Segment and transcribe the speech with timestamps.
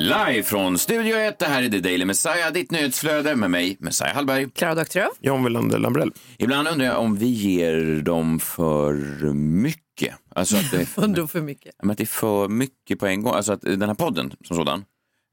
[0.00, 4.14] Live från Studio 1, det här är The Daily Messiah, ditt nyhetsflöde med mig, Messiah
[4.14, 4.50] Hallberg.
[4.50, 5.08] Klara Doktorow.
[5.20, 6.12] John Wilander Lambrell.
[6.38, 8.94] Ibland undrar jag om vi ger dem för
[9.34, 10.14] mycket.
[10.34, 11.74] Alltså att det, Vadå för mycket?
[11.82, 13.34] men att det är för mycket på en gång.
[13.34, 14.84] Alltså att den här podden som sådan,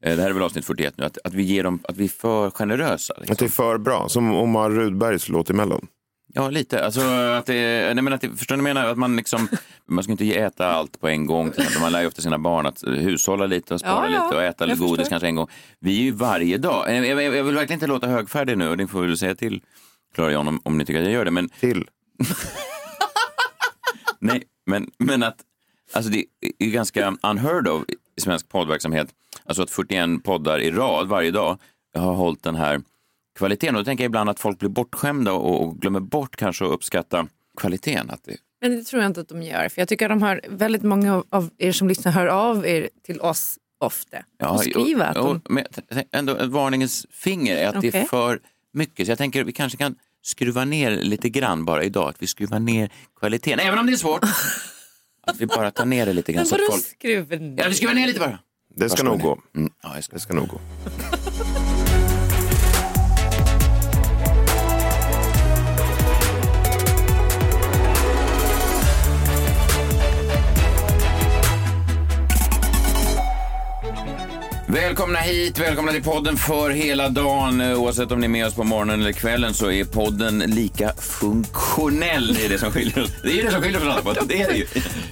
[0.04, 2.04] eh, det här är väl avsnitt 41 nu, att, att vi ger dem, att vi
[2.04, 3.14] är för generösa.
[3.18, 3.32] Liksom.
[3.32, 4.08] Att det är för bra.
[4.08, 5.86] Som Omar Rudbergs låt i Mellon.
[6.38, 6.84] Ja, lite.
[6.84, 8.88] Alltså, att det, nej, men att det, förstår ni vad jag menar?
[8.90, 9.48] Att man, liksom,
[9.86, 11.52] man ska inte ge- äta allt på en gång.
[11.80, 14.42] Man lär ju ofta sina barn att hushålla lite och spara Ja, ja, lite och
[14.42, 15.10] äta jag godis förstår.
[15.10, 15.48] kanske en gång.
[15.80, 16.96] Vi är ju varje dag.
[16.96, 19.62] Jag, jag, jag vill verkligen inte låta högfärdig nu och ni får väl säga till
[20.14, 21.30] Klara John om, om ni tycker att jag gör det.
[21.30, 21.84] Men, Till.
[24.20, 25.36] nej, men, men att
[25.92, 26.18] alltså det
[26.60, 27.82] är ju ganska unheard of
[28.16, 29.08] i svensk poddverksamhet.
[29.44, 31.58] Alltså att 41 poddar i rad varje dag
[31.98, 32.80] har hållit den här
[33.38, 33.74] kvaliteten.
[33.74, 36.70] Och då tänker jag ibland att folk blir bortskämda och, och glömmer bort kanske att
[36.70, 38.10] uppskatta kvaliteten.
[38.10, 39.68] Att det, Men det tror jag inte att de gör.
[39.68, 42.88] För jag tycker att de har, väldigt många av er som lyssnar hör av er
[43.06, 44.16] till oss ofta.
[44.42, 45.26] och skriver att de...
[45.26, 45.64] och, men
[46.12, 48.40] ändå ett varningens finger är att det är för
[48.72, 49.06] mycket.
[49.06, 52.08] Så jag tänker vi kanske kan skruva ner lite grann bara idag.
[52.08, 54.24] Att vi skruvar ner kvaliteten, även om det är svårt.
[55.22, 56.46] Att vi bara tar ner det lite grann.
[56.50, 56.84] Men vadå folk...
[56.84, 57.56] skruven?
[57.56, 58.38] Ja, vi skruvar ner lite bara.
[58.76, 59.40] Det ska nog gå.
[59.56, 60.14] Mm, ja, jag ska...
[60.14, 60.60] Det ska nog gå.
[74.70, 77.60] Välkomna hit, välkomna till podden för hela dagen.
[77.60, 82.34] Oavsett om ni är med oss på morgonen eller kvällen så är podden lika funktionell.
[82.34, 83.10] Det är det som skiljer oss.
[83.22, 84.22] Det är det som skiljer från andra poddar.
[84.28, 84.66] Det är det ju.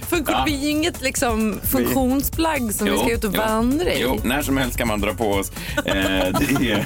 [0.09, 0.43] Funktion, Ja.
[0.47, 4.01] Vi är ju inget liksom, funktionsplagg som vi Jo, ska ut och vandra i.
[4.01, 5.51] Jo, när som helst kan man dra på oss.
[5.77, 6.85] Eh, det, är,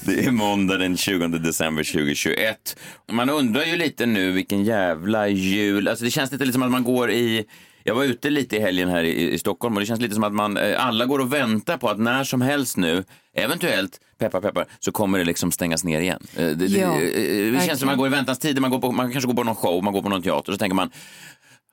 [0.00, 2.76] det är måndag den 20 december 2021.
[3.12, 5.88] Man undrar ju lite nu vilken jävla jul.
[5.88, 7.44] Alltså det känns lite som att man går i
[7.86, 10.24] jag var ute lite i helgen här i, i Stockholm och det känns lite som
[10.24, 13.04] att man, eh, alla går och väntar på att när som helst nu,
[13.36, 16.22] eventuellt, peppar peppar, så kommer det liksom stängas ner igen.
[16.36, 18.70] Eh, Det, det, Ja, eh, det känns som att man går i väntans tider, man,
[18.70, 20.74] går på, man kanske går på någon show, man går på någon teater, så tänker
[20.74, 20.90] man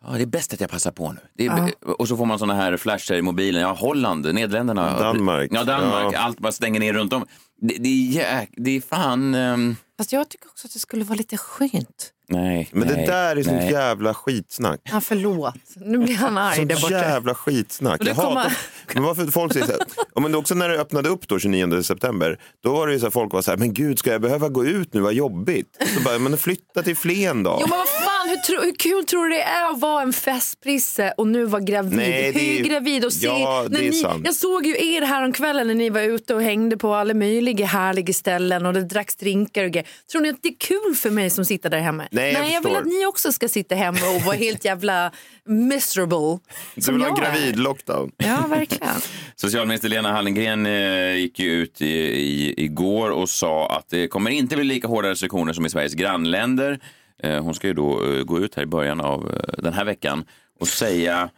[0.04, 1.20] Ja, det är bäst att jag passar på nu.
[1.38, 1.72] Det är,
[2.02, 3.62] Och så får man såna här flasher i mobilen.
[3.62, 5.00] Ja, Holland, Nederländerna.
[5.00, 5.50] Danmark.
[5.54, 6.14] Ja, Danmark.
[6.14, 6.20] Ja.
[6.20, 7.26] Allt bara stänger ner runt om.
[7.62, 9.36] Det, det, är, det är fan...
[9.36, 12.14] ehm, Fast jag tycker också att det skulle vara lite skönt.
[12.32, 13.72] Nej, Men nej, det där är sånt nej.
[13.72, 14.80] jävla skitsnack.
[14.84, 15.54] Ja, förlåt.
[15.76, 17.04] Nu blir han arg där Sånt borta.
[17.06, 18.02] jävla skitsnack.
[18.06, 18.58] Jag kommer- hatar...
[18.94, 22.40] Men varför folk säger så här, men också när det öppnade upp då 29 september,
[22.64, 24.50] då var det ju så här, folk var så här, men gud ska jag behöva
[24.50, 25.78] gå ut nu, vad jobbigt.
[25.96, 27.58] Så bara, men flytta till Flen då.
[27.62, 30.14] Jo men vad fan, hur, tro, hur kul tror du det är att vara en
[30.14, 31.98] festprisse och nu vara gravid?
[31.98, 34.22] Nej, det är- Hur gravid och se, Ja, när är ni, sant.
[34.26, 37.14] Jag såg ju er här om kvällen när ni var ute och hängde på alla
[37.14, 39.88] möjliga härliga ställen och det dracks drinkar och grejer.
[40.12, 42.04] Tror ni att det är kul för mig som sitter där hemma?
[42.12, 45.12] Nej, jag jag vill att ni också ska sitta hemma och vara helt jävla
[45.46, 46.40] miserable.
[46.76, 47.32] du vill ha en jag är.
[47.32, 48.12] gravid-lockdown.
[48.18, 48.94] Ja, verkligen.
[49.36, 54.32] Socialminister Lena Hallengren eh, gick ju ut i, i, igår och sa att det kommer
[54.32, 56.80] inte bli lika hårda restriktioner som i Sveriges grannländer.
[57.24, 59.86] Eh, hon ska ju då eh, gå ut här i början av eh, den här
[59.86, 60.24] veckan
[60.60, 61.30] och säga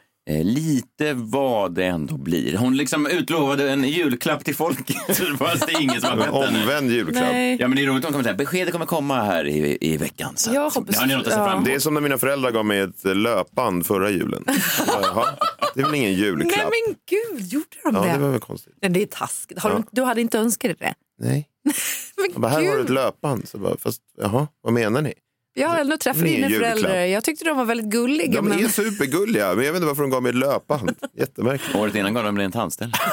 [0.43, 2.57] lite vad det ändå blir.
[2.57, 6.45] Hon liksom utlovade en julklapp till folket fast det är ingen som har En bett
[6.45, 6.61] henne.
[6.63, 7.15] omvänd julklapp.
[7.31, 7.57] Nej.
[7.59, 10.33] Ja men det är roligt, hon kommer säga beskedet kommer komma här i, i veckan.
[10.37, 11.65] Så Jag hoppas- det har ni något att se fram emot.
[11.65, 14.45] Det är som när mina föräldrar gav mig ett löpband förra julen.
[14.87, 15.25] Jaha,
[15.75, 16.57] det är väl ingen Nej julklapp?
[16.87, 18.11] men gud, gjorde de Ja, det?
[18.11, 18.73] det var väl konstigt.
[18.81, 19.59] Men det är taskigt.
[19.59, 19.77] Har Ja.
[19.77, 20.93] du, du hade inte önskat dig det?
[21.25, 21.49] Nej.
[22.33, 23.47] Men bara, här har du ett löpband.
[23.47, 25.13] Så bara, fast jaha, vad menar ni?
[25.53, 26.71] Jag har ändå träffat dina julklapp.
[26.79, 26.95] föräldrar.
[27.05, 28.31] Jag tyckte de var väldigt gulliga.
[28.41, 28.59] De men...
[28.59, 30.95] är supergulliga, men jag vet inte varför de gav mig ett löpband.
[31.17, 31.75] Jättemärkligt.
[31.75, 32.95] Året innan gav de mig en tandställning.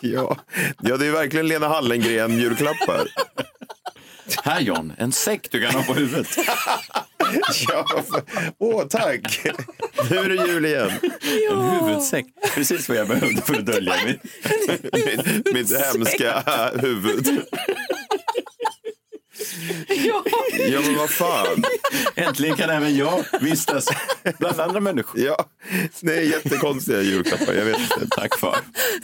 [0.00, 0.36] Ja.
[0.82, 3.06] ja, det är verkligen Lena Hallengren-julklappar.
[4.44, 6.28] Här John, en säck du kan ha på huvudet.
[7.68, 8.22] Ja, för-
[8.58, 9.40] åh, tack.
[10.10, 10.90] Nu är det jul igen.
[11.50, 12.26] En huvudsäck.
[12.54, 13.94] Precis vad jag behövde för att dölja.
[14.06, 16.42] Mitt, mitt hemska
[16.80, 17.40] huvud.
[19.88, 20.24] Ja.
[20.58, 21.64] Ja, men vad fan.
[22.14, 23.86] Äntligen kan även jag vistas
[24.38, 25.20] bland andra människor.
[25.20, 25.44] Ja,
[26.00, 27.54] det är jättekonstiga julklappar.
[27.54, 28.06] Jag vet inte.
[28.10, 28.56] Tack far.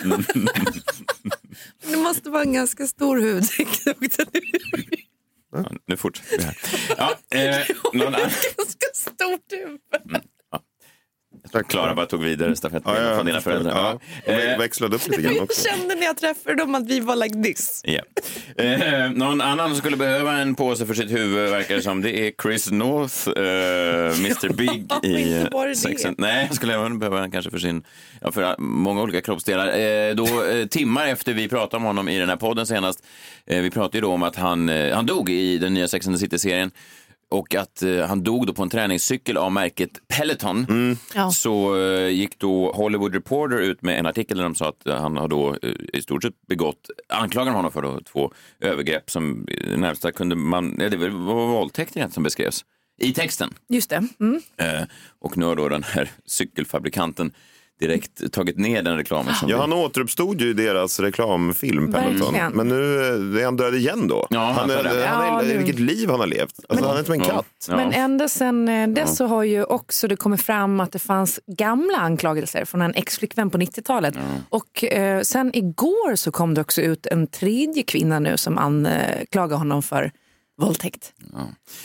[1.91, 3.69] Det måste vara en ganska stor hudsäck.
[5.53, 6.57] Ja, nu fortsätter vi här.
[6.97, 8.21] Ja, eh, någon annan,
[8.57, 9.81] ganska stort huvud.
[11.53, 11.69] Tack.
[11.69, 13.73] Klara bara tog vidare stafettpinnen Ja, ja, från dina föräldrar.
[13.75, 14.01] Ja.
[14.27, 15.69] Vi Eh, växlade upp lite grann Jag också.
[15.69, 17.83] kände när jag träffade dem att vi var like this.
[17.85, 18.01] Ja.
[18.65, 22.01] Eh, någon annan som skulle behöva en påse för sitt huvud verkar det som.
[22.03, 25.77] Det är Chris North, eh, Mr Big i inte bara det.
[25.77, 27.83] Sex and- Nej, jag skulle även behöva en kanske för sin,
[28.21, 29.67] ja, för många olika kroppsdelar.
[29.79, 33.05] Eh, då, eh, timmar efter vi pratade om honom i den här podden senast,
[33.47, 36.07] eh, vi pratade ju då om att han, eh, han dog i den nya Sex
[36.07, 36.71] and the City-serien.
[37.33, 40.67] Och att eh, han dog då på en träningscykel av märket Peloton.
[41.15, 41.31] Ja.
[41.31, 45.01] Så eh, gick då Hollywood Reporter ut med en artikel där de sa att eh,
[45.01, 49.47] han har då eh, i stort sett begått, anklagar honom för då, två övergrepp som
[49.49, 52.65] eh, närmsta kunde man, ja, det var var våldtäkt egentligen som beskrevs
[53.01, 53.51] i texten.
[53.69, 54.09] Just det.
[54.21, 54.41] Mm.
[54.57, 54.83] Eh,
[55.19, 57.33] och nu har då den här cykelfabrikanten
[57.87, 59.35] direkt tagit ner den reklamen.
[59.35, 62.19] Som Ja, han återuppstod ju i deras reklamfilm Peloton.
[62.19, 62.53] Verkligen.
[62.53, 63.01] Men nu
[63.37, 64.27] eh, är han död igen då.
[64.31, 66.55] Ja, han är, han är han är, Vilket liv han har levt.
[66.69, 67.27] Alltså, han är som en Ja.
[67.27, 67.47] katt.
[67.69, 67.77] Ja.
[67.77, 71.41] Men ända sedan eh, dess så har ju också det kommit fram att det fanns
[71.47, 74.15] gamla anklagelser från en ex-flickvän på 90-talet.
[74.49, 79.57] Och eh, sen igår så kom det också ut en tredje kvinna nu som anklagar
[79.57, 80.11] honom för
[80.61, 81.13] våldtäkt.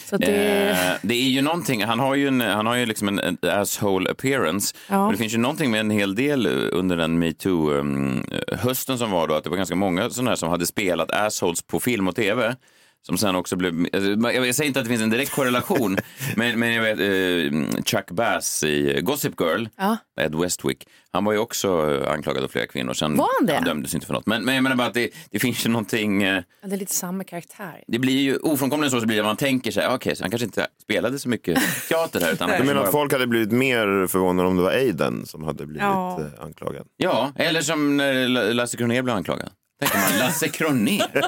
[0.06, 2.86] Så att det, Eh, det är ju någonting, han har ju, en, han har ju
[2.86, 4.75] liksom en, en asshole appearance.
[4.90, 5.04] Ja.
[5.04, 9.28] Men det finns ju någonting med en hel del eh, under den metoo-hösten som var
[9.28, 12.16] då, att det var ganska många sådana här som hade spelat assholes på film och
[12.16, 12.56] teve.
[13.02, 15.98] Som sen också blev, alltså, jag säger inte att det finns en direkt korrelation,
[16.36, 19.98] men, men jag vet eh, Chuck Bass i Gossip Girl, Ja.
[20.22, 22.94] Ed Westwick, han var ju också eh, anklagad av flera kvinnor.
[22.94, 23.54] Sen, Var han det?
[23.54, 24.26] Han dömdes inte för något.
[24.26, 26.94] Men, men jag menar bara att det, det finns ju någonting, eh, det är lite
[26.94, 27.84] samma karaktär.
[27.88, 30.46] det blir ju ofrånkomligen så, så blir det man tänker sig, okej, så han kanske
[30.46, 31.60] inte spelade så mycket
[31.90, 32.34] teater här.
[32.34, 35.66] Utan Du menar att folk hade blivit mer förvånade om det var Aiden som hade
[35.66, 36.22] blivit Ja.
[36.22, 36.88] eh, anklagad?
[36.98, 39.50] Ja, eller som när La- Lasse Kronér blev anklagad.
[39.80, 41.22] Tänker man, Lasse Kronér?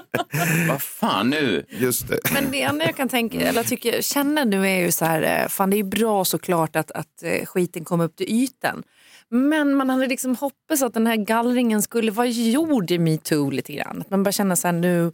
[0.67, 1.65] Vad fan nu?
[1.69, 2.19] Just det.
[2.33, 5.47] Men det enda jag kan tänka, eller tycker, känna nu är ju så här, eh,
[5.47, 8.83] fan det är ju bra såklart att, att eh, skiten kom upp till ytan.
[9.29, 13.73] Men man hade liksom hoppats att den här gallringen skulle vara gjord i metoo lite
[13.73, 14.01] grann.
[14.01, 15.11] Att man bara känner så här nu,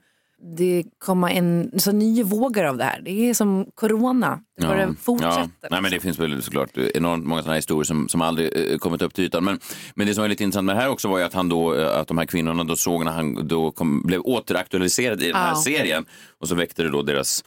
[0.57, 3.01] det kommer en så nya vågor av det här.
[3.01, 5.49] Det är som corona, det bara fortsätter.
[5.61, 5.67] Ja.
[5.69, 9.01] Nej, men det finns väl såklart enormt många sådana historier som, som aldrig eh, kommit
[9.01, 9.43] upp till ytan.
[9.43, 9.59] Men,
[9.95, 11.75] men det som var lite intressant med det här också var ju att, han då,
[11.75, 15.35] eh, att de här kvinnorna då såg när han då kom, blev återaktualiserad i den
[15.35, 15.55] här Ja.
[15.55, 16.05] serien
[16.39, 17.43] och så väckte det då deras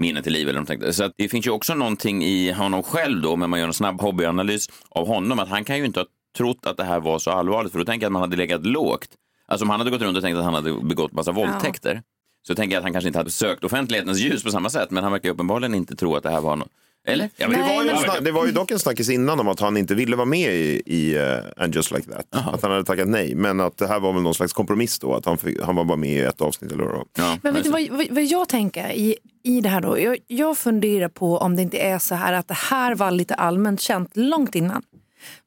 [0.00, 0.48] minne till liv.
[0.48, 0.92] Eller de tänkte.
[0.92, 4.00] Så det finns ju också någonting i honom själv då, om man gör en snabb
[4.00, 6.06] hobbyanalys av honom, att han kan ju inte ha
[6.36, 8.66] trott att det här var så allvarligt, för då tänker jag att man hade legat
[8.66, 9.08] lågt.
[9.46, 12.02] Alltså om han hade gått runt och tänkt att han hade begått massa våldtäkter,
[12.42, 15.02] så tänker jag att han kanske inte hade sökt offentlighetens ljus på samma sätt, men
[15.02, 16.70] han verkar ju uppenbarligen inte tro att det här var något.
[17.06, 17.30] Eller?
[17.36, 19.94] Det var, ju snack, det var ju dock en snackis innan om att han inte
[19.94, 22.26] ville vara med i, i uh, And just like that.
[22.30, 23.34] Att han hade tackat nej.
[23.34, 25.14] Men att det här var väl någon slags kompromiss då.
[25.14, 27.06] Att han, fick, han var bara med i ett avsnitt eller vad.
[27.16, 30.00] Ja, Men vet du vad, vad, vad jag tänker i, i det här då?
[30.00, 33.34] Jag, jag funderar på om det inte är så här att det här var lite
[33.34, 34.82] allmänt känt långt innan.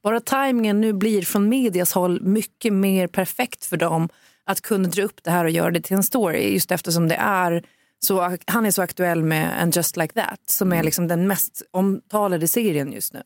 [0.03, 4.09] Bara tajmingen nu blir från medias håll mycket mer perfekt för dem
[4.45, 6.53] att kunna dra upp det här och göra det till en story.
[6.53, 7.63] Just eftersom det är
[7.99, 11.61] så, han är så aktuell med And just like that som är liksom den mest
[11.71, 13.21] omtalade serien just nu.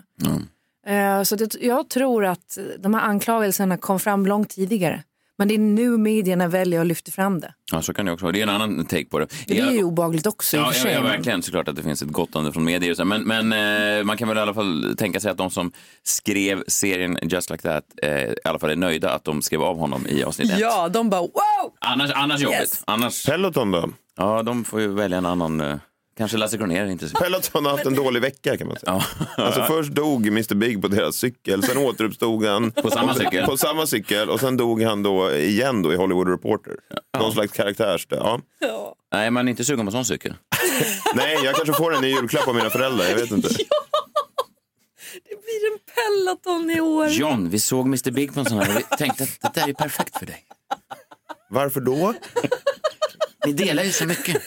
[0.88, 5.04] Eh, Så det, jag tror att de här anklagelserna kom fram långt tidigare.
[5.38, 7.54] Men det är nu medierna väljer att lyfta fram det.
[7.72, 8.34] Ja, så kan det också vara.
[8.34, 9.28] Det är en annan take på det.
[9.48, 10.94] Det är ju obehagligt också i och Ja, för ja, sig.
[10.94, 11.44] ja, verkligen.
[11.44, 13.04] Såklart att det finns ett gottande från medier.
[13.06, 13.54] Men, men
[13.98, 15.72] eh, man kan väl i alla fall tänka sig att de som
[16.04, 19.78] skrev serien Just Like That eh, i alla fall är nöjda att de skrev av
[19.78, 20.60] honom i avsnitt ett.
[20.60, 21.31] Ja, de bara wow!
[21.81, 22.60] Annars, annars jobbigt.
[22.60, 22.81] Yes.
[22.86, 23.90] Annars, Peloton då?
[24.18, 25.62] ja, de får ju välja en annan.
[25.62, 25.75] Eh,
[26.18, 27.24] kanske Lasse Kronér är intresserad.
[27.24, 29.04] Peloton har haft en dålig vecka kan man säga.
[29.38, 29.44] Ja.
[29.44, 33.45] Alltså först dog Mr Big på deras cykel, sen återuppstod han På samma cykel?
[33.45, 36.74] på samma cykel och sen dog han då igen då i Hollywood Reporter.
[37.19, 38.07] Någon slags karaktärs...
[38.09, 38.42] Ja.
[39.14, 40.33] Nej, man är inte sugen på en sån cykel.
[41.16, 43.47] Nej, jag kanske får den i julklapp av mina föräldrar, jag vet inte.
[45.24, 47.07] Det blir en Peloton i år.
[47.07, 49.69] John, vi såg Mr Big på en sån här och vi tänkte att det där
[49.69, 50.44] är perfekt för dig.
[51.50, 52.14] Varför då?
[53.45, 54.42] Ni delar ju så mycket.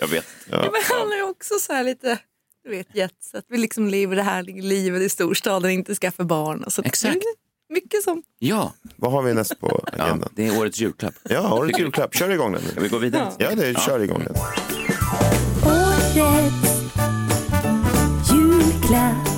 [0.00, 0.26] Jag vet.
[0.50, 2.18] Men han är också så här lite,
[2.64, 3.44] du vet jetset.
[3.48, 6.64] Vi liksom lever det här livet i storstaden, inte skaffar barn.
[6.64, 7.14] Och så Exakt.
[7.14, 8.22] Det är Mycket som...
[8.38, 10.32] Ja, Vad har vi näst på ja agendan?
[10.36, 11.14] det är årets julklapp.
[11.22, 12.14] Ja, ett julklapp?
[12.14, 12.62] Kör igång den.
[12.70, 13.32] Ska vi gå vidare?
[13.38, 14.36] Ja, det är, kör igång den.
[15.66, 16.14] Årets
[18.32, 19.28] julklapp.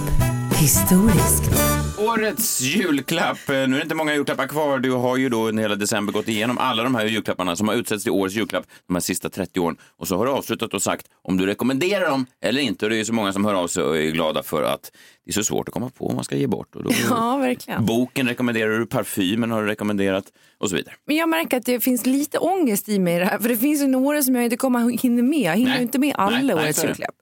[0.54, 1.71] Historiskt.
[2.02, 3.48] Årets julklapp.
[3.48, 4.78] Eh, nu är det inte många julklappar kvar.
[4.78, 7.74] Du har ju då under hela december gått igenom alla de här julklapparna som har
[7.74, 9.76] utsetts till årets julklapp de här sista 30 åren.
[9.96, 12.86] Och så har du avslutat och sagt om du rekommenderar dem eller inte.
[12.86, 14.92] Och det är ju så många som hör av sig och är glada för att
[15.24, 16.76] det är så svårt att komma på vad man ska ge bort.
[16.76, 17.86] Och då, Ja, verkligen.
[17.86, 20.24] Boken rekommenderar du, parfymen har du rekommenderat
[20.58, 20.94] och så vidare.
[21.06, 23.38] Men jag märker att det finns lite ångest i mig i det här.
[23.38, 25.38] För det finns ju några som jag inte kommer hinna med.
[25.38, 25.82] Jag hinner Nej.
[25.82, 27.14] inte med alla Nej, årets julklapp.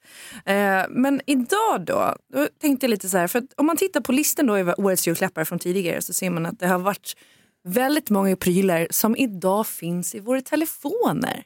[0.45, 0.55] Eh,
[0.91, 3.27] men idag då, då tänkte jag lite så här.
[3.27, 6.47] För om man tittar på listan då över årets julklappar från tidigare så ser man
[6.47, 7.17] att det har varit
[7.65, 11.45] väldigt många prylar som idag finns i våra telefoner.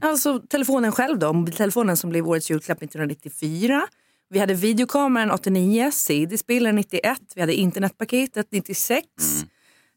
[0.00, 3.86] Alltså telefonen själv då, mobiltelefonen som blev årets julklapp 1994.
[4.30, 9.06] Vi hade videokameran 89, CD-spelaren 91, vi hade internetpaketet 96.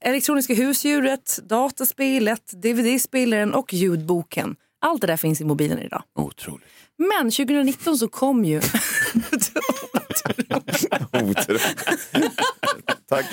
[0.01, 4.55] Elektroniska husdjuret, dataspelet, DVD-spelaren och ljudboken.
[4.81, 6.03] Allt det där finns i mobilen idag.
[6.15, 6.65] Otroligt.
[6.97, 8.61] Men 2019 så kom ju...
[11.13, 11.85] Otroligt.
[13.09, 13.25] Tack.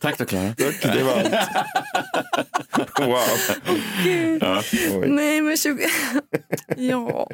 [0.00, 0.54] Tack då Klara.
[0.54, 1.30] Tack, det var allt.
[2.98, 3.18] Wow.
[5.02, 5.08] Oj.
[5.08, 5.86] Nej men 20...
[6.76, 7.28] ja.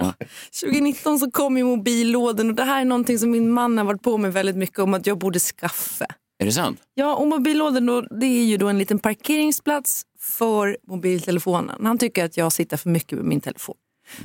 [0.60, 4.02] 2019 så kom ju mobillådan och det här är någonting som min man har varit
[4.02, 6.06] på mig väldigt mycket om att jag borde skaffa.
[6.38, 6.80] Är det sant?
[6.94, 11.86] Ja, och mobillådan då, det är ju då en liten parkeringsplats för mobiltelefonen.
[11.86, 13.76] Han tycker att jag sitter för mycket med min telefon.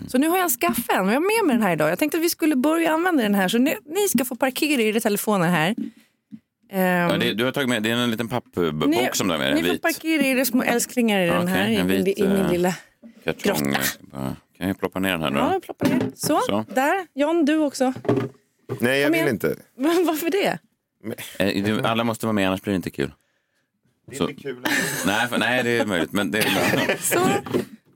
[0.07, 1.89] Så nu har jag skaffat en och jag har med mig den här idag.
[1.91, 4.81] Jag tänkte att vi skulle börja använda den här så ni, ni ska få parkera
[4.81, 5.75] era telefoner här.
[6.71, 9.33] Ehm, Ja, det, du har tagit med, det är en liten pappbok ni, som du
[9.33, 11.69] har med dig, Ni en får vit parkera era små älsklingar i den Okej, här,
[11.69, 12.75] i, min, vit, i min eh, lilla...
[13.23, 13.71] kartong.
[13.71, 14.35] grotta.
[14.57, 15.39] Kan jag ploppa ner den här nu?
[15.39, 15.99] Ja, ploppar ner.
[16.15, 16.65] Så, Så.
[16.75, 17.07] där.
[17.13, 17.93] John, du också.
[18.79, 19.55] Nej, jag vill inte.
[19.75, 20.57] Varför det?
[21.39, 23.11] Eh, du, Alla måste vara med, annars blir det inte kul.
[24.11, 24.57] Det Så- är inte kul.
[25.05, 26.11] Nej, för, nej, det är möjligt.
[26.11, 27.29] Men det är, Så.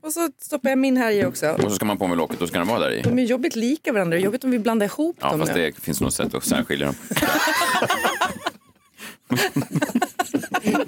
[0.02, 1.48] Och så stoppar jag min här i också.
[1.50, 3.02] och så ska man på med locket, då ska den vara där i.
[3.02, 4.18] De är jobbigt lika varandra.
[4.18, 5.60] Jobbigt om vi blandar ihop Ja, dem fast nu.
[5.76, 6.94] det finns nog sätt att särskilja dem.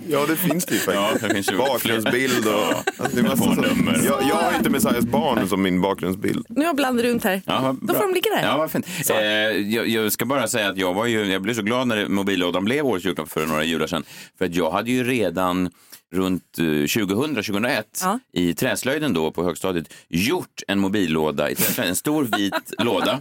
[0.09, 1.29] Ja, det finns det ju Ja, faktiskt.
[1.29, 2.55] det finns ju Bakgrundsbild och...
[2.99, 6.47] Alltså, det är jag, jag har inte Messiahs barn som min bakgrundsbild.
[6.49, 7.43] Nu har jag blandat runt här.
[7.47, 8.43] Ja, Då får de ligga där.
[8.43, 8.87] Ja, vad fint.
[9.11, 9.17] Eh,
[9.75, 12.65] jag, jag ska bara säga att jag, var ju, jag blev så glad när mobillådan
[12.65, 14.05] blev årets julklapp för några jular sedan.
[14.39, 15.71] För att jag hade ju redan
[16.13, 18.19] runt eh, 2000-2001 Ja.
[18.33, 23.21] i träslöjden då på högstadiet gjort en mobillåda i träslöjden, en stor vit låda.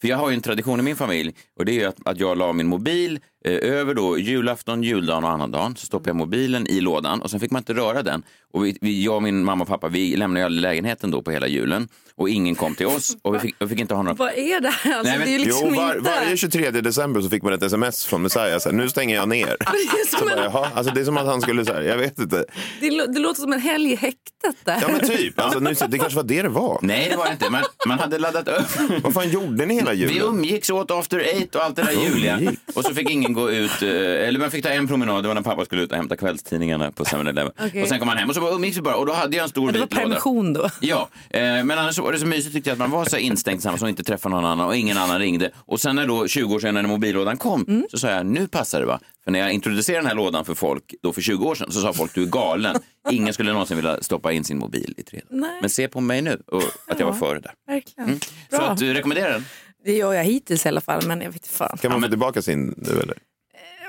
[0.00, 2.38] För jag har ju en tradition i min familj och det är att, att jag
[2.38, 5.76] la min mobil eh, över då julafton, juldagen och annandagen.
[5.76, 8.22] Så stoppade jag mobilen i lådan och sen fick man inte röra den.
[8.52, 11.30] Och vi, vi, jag och min mamma och pappa vi lämnade aldrig lägenheten då på
[11.30, 14.14] hela julen och ingen kom till oss och vi fick, vi fick inte ha några
[14.14, 14.94] Vad är det här?
[14.98, 16.10] Alltså, Nej, men- det är ju liksom Jo, var, inte...
[16.10, 18.58] varje 23 december så fick man ett sms från Messiah.
[18.58, 19.46] Så här, nu stänger jag ner.
[19.72, 21.98] Det, är som bara, en, Jaha, alltså det är som att han skulle säga, jag
[21.98, 22.44] vet inte.
[22.80, 24.78] det, det låter som en helg i häktet där.
[24.82, 26.78] Ja men typ, alltså, nu, det kanske var det det var.
[26.82, 27.50] Nej, det var det inte.
[27.50, 29.02] Man, man hade laddat upp.
[29.02, 30.22] Vad fan gjorde ni hela Vi julen?
[30.28, 32.40] umgicks åt after eight och allt det där juliga.
[32.74, 35.34] Och så fick ingen gå ut, eh, eller man fick ta en promenad, det var
[35.34, 37.52] när pappa skulle ut och hämta kvällstidningarna på 7-Eleven.
[37.66, 37.82] Okej.
[37.82, 39.48] Och sen kom han hem och så umgicks vi bara och då hade jag en
[39.48, 40.06] stor Ja, det var vit låda.
[40.06, 40.68] permission då.
[40.80, 43.16] Ja, eh, men annars så var det så mysigt tyckte jag att man var så
[43.16, 45.50] instängd tillsammans och inte träffade någon annan och ingen annan ringde.
[45.56, 47.86] Och sen när då 20 år sedan när mobillådan kom Mm.
[47.90, 49.00] så sa jag nu passar det va.
[49.24, 51.80] För när jag introducerade den här lådan för folk då för 20 år sedan så
[51.80, 52.76] sa folk du är galen.
[53.10, 55.28] Ingen skulle någonsin vilja stoppa in sin mobil i trädet.
[55.60, 57.52] Men se på mig nu och att jag var före där.
[57.66, 58.20] Verkligen.
[58.50, 58.66] Så Bra.
[58.66, 59.44] att du rekommenderar den?
[59.84, 61.78] Det gör jag hittills i alla fall, men jag vet inte fan.
[61.80, 63.16] Kan man få tillbaka sin nu eller?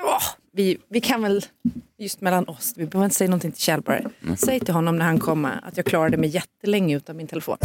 [0.04, 0.22] Åh,
[0.52, 1.44] vi, vi kan väl,
[1.98, 3.98] just mellan oss, vi behöver inte säga någonting till Kjell bara.
[3.98, 4.36] Mm.
[4.36, 7.56] Säg till honom när han kommer att jag klarade mig jättelänge utan min telefon.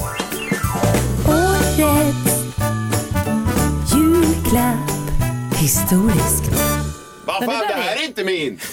[1.28, 1.78] Årets
[3.96, 4.90] julklapp.
[5.60, 6.44] Historiskt.
[7.26, 8.60] Vad fan, det här är inte min!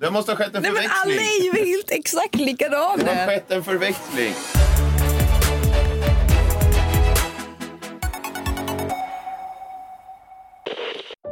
[0.00, 1.48] Det måste ha skett en Nej men alla förväxling.
[1.52, 3.26] är ju helt exakt Det har likadana.
[3.26, 4.32] skett en förväxling.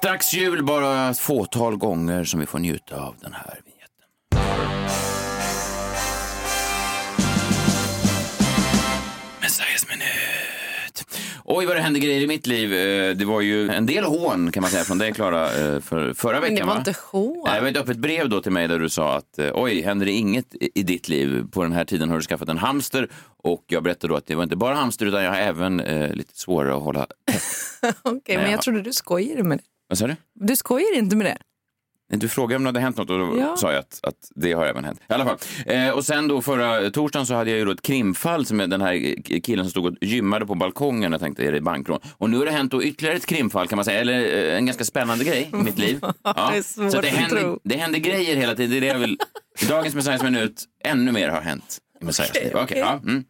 [0.00, 5.10] Strax jul, bara ett fåtal gånger som vi får njuta av den här vignetten.
[9.40, 11.04] Messiahs minut.
[11.44, 12.72] Oj, vad det hände grejer i mitt liv.
[12.74, 16.12] Eh, Det var ju en del hån kan man säga från dig, Klara, eh, för
[16.14, 16.54] förra veckan.
[16.54, 16.78] Men det var va?
[16.78, 17.48] inte hån.
[17.48, 20.06] Eh, Det var ett öppet brev då till mig där du sa att oj, händer
[20.06, 21.44] det inget i ditt liv?
[21.52, 23.08] På den här tiden har du skaffat en hamster
[23.42, 26.12] och jag berättade då att det var inte bara hamster utan jag har även eh,
[26.12, 27.00] lite svårare att hålla
[28.02, 28.62] Okej, men Nej, jag ja.
[28.62, 29.64] trodde du skojade med det.
[29.90, 30.16] Vad sa du?
[30.34, 31.36] Du skojar inte med det?
[32.16, 33.56] Du frågade om det hade hänt något och då Ja.
[33.56, 35.00] sa jag att, att det har även hänt.
[35.08, 35.36] I alla fall.
[35.66, 38.80] Eh, och sen då förra torsdagen så hade jag ju då ett krimfall som den
[38.80, 41.98] här killen som stod och gymmade på balkongen och tänkte är det bankrån?
[42.18, 44.66] Och nu har det hänt då ytterligare ett krimfall kan man säga, eller eh, en
[44.66, 46.00] ganska spännande grej i mitt liv.
[46.24, 46.50] Ja.
[46.54, 48.70] Det så det händer, det händer grejer hela tiden.
[48.70, 49.18] Det är det jag vill.
[49.62, 52.52] I dagens Messiahs minut, ännu mer har hänt i Messiahs liv.
[52.54, 53.00] Okej, ja.
[53.02, 53.24] Mm.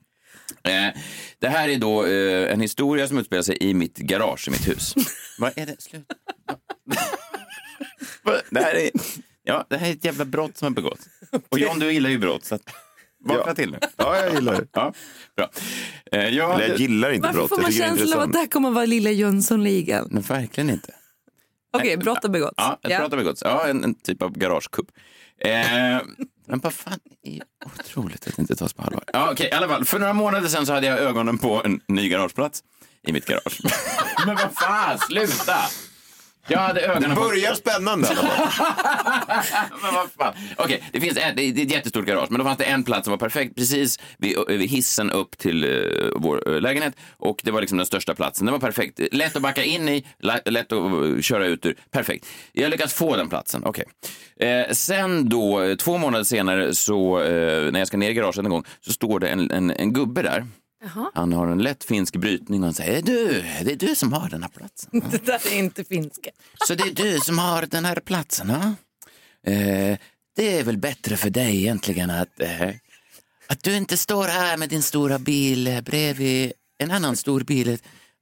[0.62, 1.00] Eh,
[1.38, 4.69] det här är då eh, en historia som utspelar sig i mitt garage i mitt
[4.69, 4.95] hus.
[5.38, 5.83] Vad är det?
[5.83, 6.14] Sluta.
[8.50, 8.90] Det här är,
[9.42, 11.07] ja, det här är ett jävla brott som har begåtts.
[11.49, 12.45] Och John, du gillar ju brott.
[12.45, 12.62] Så att,
[13.25, 13.54] vakna Ja.
[13.54, 13.78] till nu.
[13.97, 14.66] Ja, jag gillar det.
[14.73, 14.92] Ja,
[15.37, 15.50] bra.
[16.12, 17.49] Eh, ja, Eller jag gillar inte Varför brott.
[17.49, 20.09] får Jag man känslan av att det här kommer att vara lilla Jönssonligan?
[20.11, 20.95] men verkligen inte.
[21.73, 22.54] Okej, brott har begåtts.
[22.57, 23.42] Ja, ett brott har begåtts.
[23.45, 24.87] Ja, en, en typ av garagekupp.
[25.45, 25.97] Eh,
[26.50, 29.04] men vad fan, det är otroligt att det inte tas på allvar.
[29.12, 29.85] Ja, okej, i alla fall.
[29.85, 32.62] För några månader sedan så hade jag ögonen på en ny garageplats
[33.07, 33.61] i mitt garage.
[34.26, 35.57] men vad fan, sluta!
[36.50, 37.21] Jag hade ögonen på...
[37.21, 38.09] Börjar spännande.
[38.09, 38.73] alla fall.
[39.83, 40.35] men vad fan.
[40.57, 43.04] Okej, det finns ett, det är ett jättestort garage, men då fanns det en plats
[43.04, 45.71] som var perfekt precis vid, vid hissen upp till eh,
[46.16, 48.47] vår eh, lägenhet och det var liksom den största platsen.
[48.47, 49.00] Den var perfekt.
[49.12, 50.07] Lätt att backa in i,
[50.45, 51.76] lätt att eh, köra ut ur.
[51.90, 52.26] Perfekt.
[52.52, 53.62] Jag lyckas få den platsen.
[53.64, 53.85] Okej.
[54.40, 58.50] Eh, sen då, två månader senare, så eh, när jag ska ner i garaget en
[58.50, 60.47] gång, så står det en, en, en gubbe där.
[61.15, 64.29] Han har en lätt finsk brytning och han säger, du, det är du som har
[64.29, 64.91] den här platsen.
[65.11, 66.31] Det där är inte finska.
[66.67, 68.51] Så det är du som har den här platsen?
[68.51, 69.99] Eh,
[70.37, 72.69] det är väl bättre för dig egentligen att, eh,
[73.47, 77.67] att du inte står här med din stora bil eh, bredvid en annan stor bil.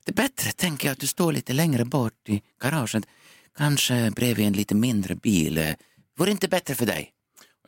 [0.04, 3.04] Det är bättre, tänker jag, att du står lite längre bort i garaget.
[3.58, 5.58] Kanske bredvid en lite mindre bil.
[5.58, 5.74] Eh,
[6.18, 7.10] Vore inte bättre för dig?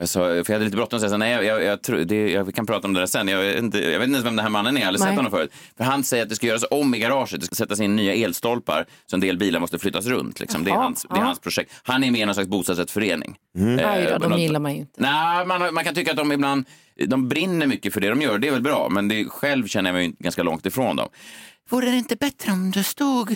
[0.00, 2.30] Jag, sa, för jag hade lite bråttom jag sa nej, jag, jag, jag, tror, det,
[2.30, 3.28] jag vi kan prata om det där sen.
[3.28, 5.00] Jag, vet inte, jag vet inte ens vem den här mannen är, jag har aldrig
[5.00, 5.08] Nej.
[5.10, 5.52] sett honom förut.
[5.76, 8.14] För han säger att det ska göras om i garaget, det ska sättas in nya
[8.14, 10.40] elstolpar så en del bilar måste flyttas runt.
[10.40, 10.64] Liksom.
[10.64, 11.72] Det, är hans, det är hans projekt.
[11.82, 13.36] Han är med i någon slags bostadsrättsförening.
[13.58, 15.00] Eh, Aj då, de något- gillar man ju inte.
[15.00, 16.64] Nej, man, man kan tycka att de ibland
[17.06, 19.90] de brinner mycket för det de gör, det är väl bra, men det, själv känner
[19.90, 21.08] jag mig ganska långt ifrån dem.
[21.70, 23.34] Vore det inte bättre om du stod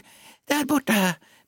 [0.49, 0.95] där borta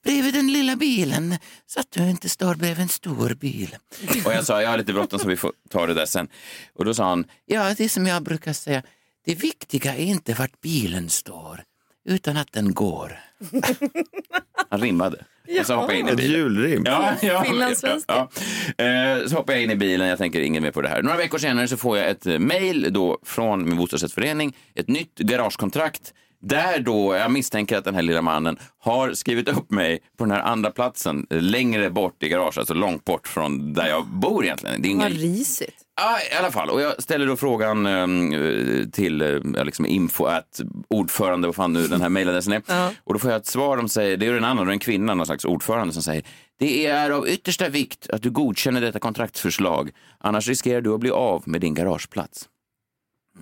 [0.07, 1.37] bredvid den lilla bilen
[1.67, 3.77] så att du inte står bredvid en stor bil?
[4.25, 6.29] Och jag sa, jag har lite bråttom så vi får ta det där sen.
[6.75, 8.83] Och då sa han, ja det är som jag brukar säga,
[9.27, 11.63] det viktiga är inte vart bilen står,
[12.09, 13.19] utan att den går.
[14.71, 15.25] Han rimmade.
[15.61, 16.33] Och så hoppade jag in i Ett bilen.
[16.41, 16.83] julrim.
[16.87, 18.29] Ja, ja, Finlandssvenska.
[18.77, 18.85] ja.
[18.85, 21.03] Eh, Så hoppar jag in i bilen, jag tänker ingen mer på det här.
[21.03, 25.19] Några veckor senare så får jag ett eh, mejl då från min bostadsrättsförening, ett nytt
[25.19, 26.15] garagekontrakt
[26.49, 30.31] där då jag misstänker att den här lilla mannen har skrivit upp mig på den
[30.31, 34.83] här andra platsen längre bort i garaget, alltså långt bort från där jag bor egentligen.
[34.83, 35.21] Det är Vad ingen...
[35.23, 35.83] risigt.
[36.01, 36.71] Ja, i alla fall.
[36.71, 41.87] Och jag ställer då frågan eh, till eh, liksom info att ordförande, vad fan nu
[41.87, 42.63] den här mejladressen är.
[43.05, 45.27] Och då får jag ett svar, de säger, det är en annan, en kvinna, någon
[45.27, 46.25] slags ordförande som säger
[46.59, 51.11] det är av yttersta vikt att du godkänner detta kontraktsförslag, annars riskerar du att bli
[51.11, 52.49] av med din garageplats.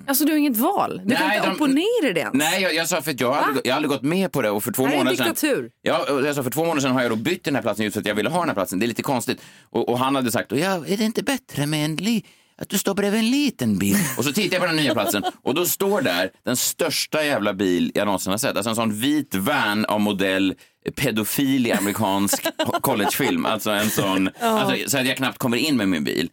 [0.06, 1.00] Alltså du har inget val.
[1.04, 2.34] Du kan Nej, inte de- opponera det ens.
[2.34, 4.42] Nej, jag, jag sa för att jag har, aldrig, jag har aldrig gått med på
[4.42, 5.70] det och för två en månader sedan...
[5.82, 7.84] Ja, och jag sa för två månader sedan har jag då bytt den här platsen
[7.84, 8.78] just för att jag ville ha den här platsen.
[8.78, 9.40] Det är lite konstigt.
[9.70, 12.24] Och, och han hade sagt, ja, är det inte bättre med en li-
[12.58, 13.96] att du står bredvid en liten bil?
[14.18, 17.54] Och så tittar jag på den nya platsen och då står där den största jävla
[17.54, 18.56] bil jag någonsin har sett.
[18.56, 20.54] Alltså en sån vit van av modell
[20.90, 22.46] pedofil i amerikansk
[22.80, 23.46] collegefilm.
[23.46, 26.30] Alltså en sån, alltså, så att jag knappt kommer in med min bil.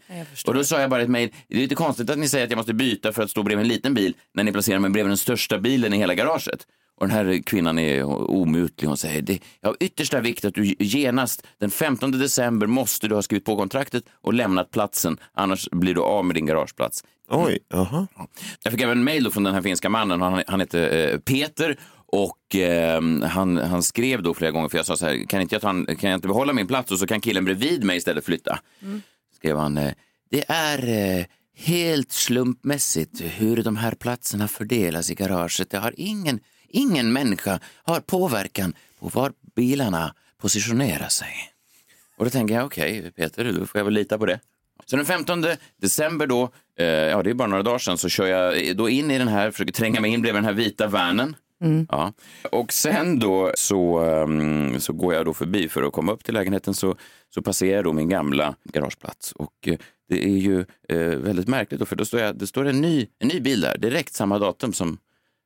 [0.47, 2.51] Och då sa jag bara ett mejl, det är lite konstigt att ni säger att
[2.51, 5.09] jag måste byta för att stå bredvid en liten bil när ni placerar mig bredvid
[5.09, 6.67] den största bilen i hela garaget.
[7.01, 8.87] Och den här kvinnan är omutlig.
[8.87, 13.15] Hon säger det är av yttersta vikt att du genast den 15 december måste du
[13.15, 15.17] ha skrivit på kontraktet och lämnat platsen.
[15.33, 17.03] Annars blir du av med din garageplats.
[17.29, 18.07] Oj, jaha.
[18.63, 20.21] Jag fick även mejl från den här finska mannen.
[20.21, 21.77] Han, han heter eh, Peter
[22.12, 25.56] och eh, han, han skrev då flera gånger för jag sa så här, kan inte
[25.56, 27.97] jag, ta en, kan jag inte behålla min plats och så kan killen bredvid mig
[27.97, 28.60] istället flytta?
[29.36, 29.93] Skrev han, eh,
[30.30, 35.69] det är eh, helt slumpmässigt hur de här platserna fördelas i garaget.
[35.69, 41.34] Det har ingen, ingen människa har påverkan på var bilarna positionerar sig.
[42.17, 44.39] Och då tänker jag, okej Peter, då får jag väl lita på det.
[44.86, 45.45] Så den 15
[45.82, 49.12] december då, eh, ja det är bara några dagar sedan, så kör jag då in
[49.12, 51.36] i den här, försöker tränga mig in bredvid den här vita vanen.
[51.89, 52.13] Ja.
[52.52, 56.34] Och sen då så, ehm, så går jag då förbi för att komma upp till
[56.34, 56.95] lägenheten så,
[57.30, 59.32] så passerar jag då min gamla garageplats.
[59.32, 59.78] Och eh,
[60.10, 63.08] det är ju eh, väldigt märkligt då, för då står jag, det står en ny,
[63.19, 64.97] en ny bil där, direkt samma datum som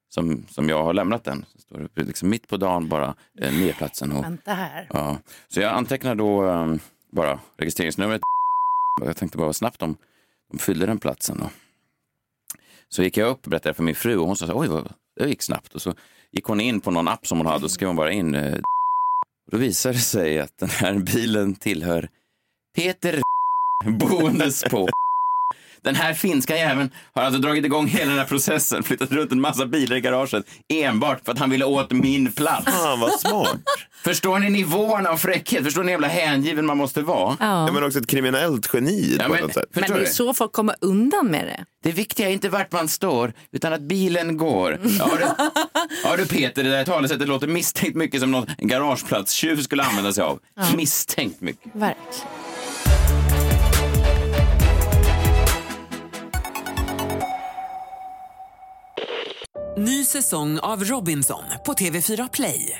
[0.10, 1.46] som, som jag har lämnat den.
[1.54, 4.12] Så står det liksom mitt på dagen bara eh, nedplatsen.
[4.12, 4.88] Och, Vänta här.
[4.94, 5.18] ja.
[5.48, 6.76] Så jag antecknar då eh,
[7.12, 8.22] bara registreringsnumret.
[9.02, 9.98] Jag tänkte bara snabbt om
[10.52, 11.42] de fyllde den platsen.
[11.42, 11.50] Och.
[12.90, 15.30] Så gick jag upp och berättade för min fru och hon sa oj, vad, det
[15.30, 15.76] gick snabbt.
[15.76, 15.94] Och så
[16.32, 18.36] gick hon in på någon app som hon hade och skrev hon bara in.
[18.36, 18.58] Eh,
[19.52, 22.10] då visade det sig att den här bilen tillhör
[22.76, 23.22] Peter
[24.00, 24.90] boendes på
[25.82, 29.42] den här finska jäveln har alltså dragit igång hela den här processen, flyttat runt en
[29.42, 32.66] massa bilar i garaget enbart för att han ville åt min plats.
[32.66, 33.62] Fan vad smart.
[34.06, 35.64] Förstår ni nivåerna av fräckhet?
[35.64, 37.38] Förstår ni hur jävla hängiven man måste vara?
[37.40, 37.72] Ja.
[37.72, 39.66] men också ett kriminellt geni Ja, på men- något sätt.
[39.74, 40.06] Men det är du?
[40.06, 41.66] så folk kommer undan med det.
[41.84, 44.80] Det viktiga är inte vart man står, utan att bilen går.
[45.00, 45.26] Ja du,
[46.04, 50.14] ja, du Peter, det där talesättet låter misstänkt mycket som något en garageplatstjuv skulle använda
[50.14, 50.40] sig av.
[50.78, 51.72] Misstänkt mycket.
[51.76, 52.28] Verkligen.
[59.78, 62.80] Ny säsong av Robinson på TV4 Play.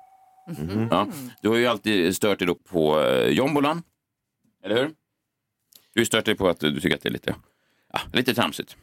[0.91, 1.07] Ja,
[1.41, 3.83] du har ju alltid stört dig då på uh, jombolan.
[4.65, 4.83] Eller hur?
[4.85, 7.35] Du har ju stört dig på att du tycker att det är lite,
[7.93, 8.77] ja, lite tramsigt.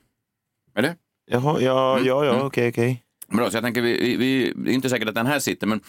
[0.76, 0.96] Eller?
[1.26, 2.46] Jaha, ja, ja, ja, Mm.
[2.46, 3.04] okej, okej.
[3.28, 5.66] Bra, så jag tänker, vi, vi, vi, det är inte säkert att den här sitter,
[5.66, 5.81] men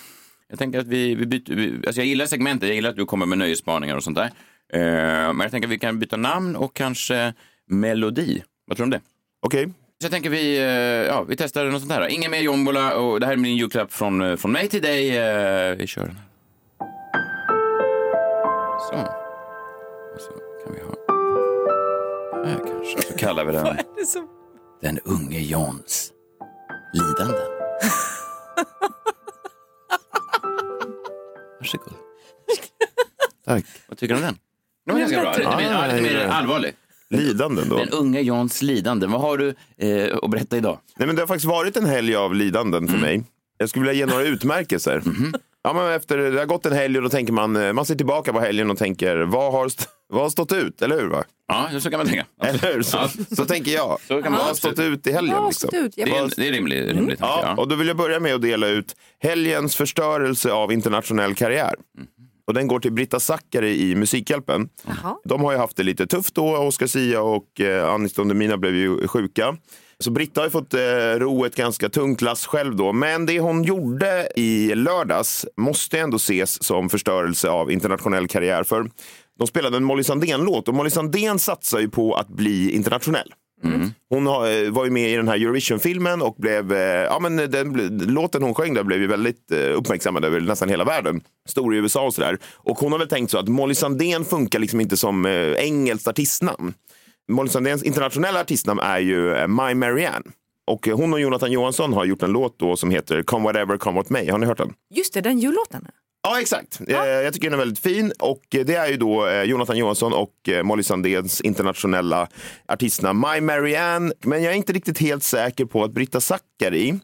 [0.47, 3.05] jag tänker att vi, vi byter, vi, alltså jag gillar segmentet, jag gillar att du
[3.05, 4.31] kommer med nöjesspaningar och sånt där.
[4.73, 7.33] Eh, men jag tänker att vi kan byta namn och kanske
[7.67, 8.43] melodi.
[8.65, 9.01] Vad tror du om det?
[9.39, 9.69] Okej.
[10.01, 10.63] Så jag tänker vi, eh,
[11.07, 12.07] ja, vi testar något sånt här.
[12.07, 15.17] Ingen mer jombola och det här är min julklapp från, eh, från mig till dig.
[15.17, 16.25] Eh, Vi kör den här.
[18.79, 18.95] Så.
[20.15, 20.31] Och så
[20.63, 20.95] kan vi ha
[22.45, 23.01] här kanske.
[23.01, 23.77] Så kallar vi den
[24.81, 26.11] Den unge Johns
[26.93, 27.35] lidanden.
[31.59, 31.93] Varsågod.
[33.45, 33.65] Tack.
[33.87, 34.37] Vad tycker du om den?
[34.85, 35.31] Den var ganska bra.
[35.31, 36.75] Lite mer, lite mer allvarlig.
[37.09, 37.77] Lidanden då?
[37.77, 39.11] Den unge Johns lidanden.
[39.11, 40.79] Vad har du eh, att berätta idag?
[40.97, 42.93] Nej, men det har faktiskt varit en helg av lidanden Mm.
[42.95, 43.23] för mig.
[43.57, 44.99] Jag skulle vilja ge några utmärkelser.
[44.99, 45.39] Mm-hmm.
[45.63, 47.95] Ja, men efter, det har gått en helg och då tänker man, eh, man ser
[47.95, 50.81] tillbaka på helgen och tänker, vad har, st- vad har stått ut?
[50.81, 51.07] Eller hur?
[51.07, 51.23] Va?
[51.47, 52.25] Ja, så kan man tänka.
[52.43, 52.81] Eller hur?
[52.81, 53.09] Så, Ja.
[53.35, 53.97] så tänker jag.
[54.07, 54.75] Så kan man vad har absolut.
[54.77, 55.35] stått ut i helgen?
[55.47, 55.69] Liksom?
[55.73, 55.93] ut?
[55.95, 56.89] Det är, det är rimligt.
[56.95, 57.55] rimligt Ja, ja.
[57.61, 61.75] och då vill jag börja med att dela ut helgens förstörelse av internationell karriär.
[62.49, 64.69] Och den går till Britta Zackari i Musikhjälpen.
[65.23, 66.57] De har ju haft det lite tufft då.
[66.57, 69.57] Oscar Sia och eh, Anis Don Demina blev ju sjuka.
[69.99, 70.79] Så Britta har ju fått eh,
[71.17, 72.93] ro ett ganska tungt lass själv då.
[72.93, 78.63] Men det hon gjorde i lördags måste ändå ses som förstörelse av internationell karriär.
[78.63, 78.91] För
[79.39, 83.33] de spelade en Molly Sandén-låt och Molly Sandén satsar ju på att bli internationell.
[84.09, 87.35] Hon har, eh, var ju med i den här Eurovision-filmen och blev, eh, ja men
[87.35, 91.21] den, låten hon sjöng där blev ju väldigt eh, uppmärksammad över nästan hela världen.
[91.49, 92.37] Stor i USA och sådär.
[92.55, 95.25] Och hon har väl tänkt så att Molly Sandén funkar liksom inte som
[95.57, 96.73] engelskt artistnamn.
[97.31, 100.25] Molly Sandéns internationella artistnamn är ju My Marianne.
[100.67, 103.95] Och hon och Jonathan Johansson har gjort en låt då som heter Come Whatever Come
[103.95, 104.29] What May.
[104.31, 104.73] Har ni hört den?
[104.95, 105.87] Just det, den jullåten.
[106.27, 106.79] Ja, exakt.
[106.87, 108.11] Eh, Jag tycker den är väldigt fin.
[108.19, 112.27] Och det är ju då eh, Jonathan Johansson och eh, Molly Sandéns internationella
[112.67, 114.13] artistnamn My Marianne.
[114.23, 116.99] Men jag är inte riktigt helt säker på att Britta Zackari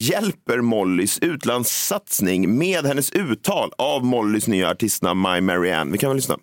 [0.00, 5.92] hjälper Mollys utlandssatsning med hennes uttal av Mollys nya artistnamn My Marianne.
[5.92, 6.36] Vi kan väl lyssna.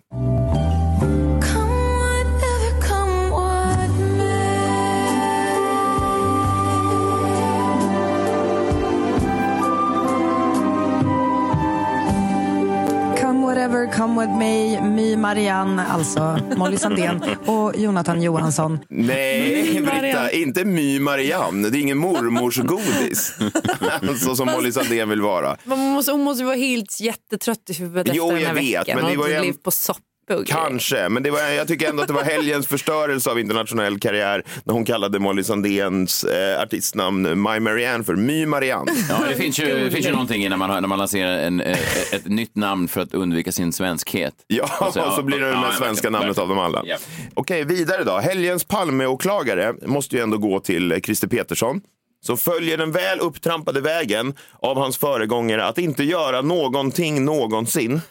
[14.14, 18.78] Come with me, My Marianne, alltså Molly Sandén och Jonathan Johansson.
[18.88, 21.68] Nej, Britta, inte My Marianne.
[21.70, 23.34] Det är ingen mormors godis.
[24.08, 25.56] alltså som Molly Sandén vill vara.
[25.64, 28.80] Man måste, hon måste vara helt jättetrött i huvudet Jo, efter den jag här vet,
[28.80, 28.96] veckan.
[28.96, 30.00] men det Hon var har ju inte en- levt på soppa
[30.46, 34.42] Kanske, men det var, jag tycker ändå att det var helgens förstörelse av internationell karriär
[34.64, 38.92] när hon kallade Molly Sandéns eh, artistnamn My Marianne för My Marianne.
[39.08, 41.78] Ja, det finns ju, det finns ju någonting när man, när man lanserar en, eh,
[42.12, 44.34] ett nytt namn för att undvika sin svenskhet.
[44.46, 46.82] Ja, Och så, blir det det ja, mest svenska namnet av dem alla.
[46.84, 46.96] Ja.
[47.34, 48.18] Okej, vidare då.
[48.18, 51.80] Helgens Palmeåklagare måste ju ändå gå till Christer Petersson
[52.26, 58.00] som följer den väl upptrampade vägen av hans föregångare att inte göra någonting någonsin.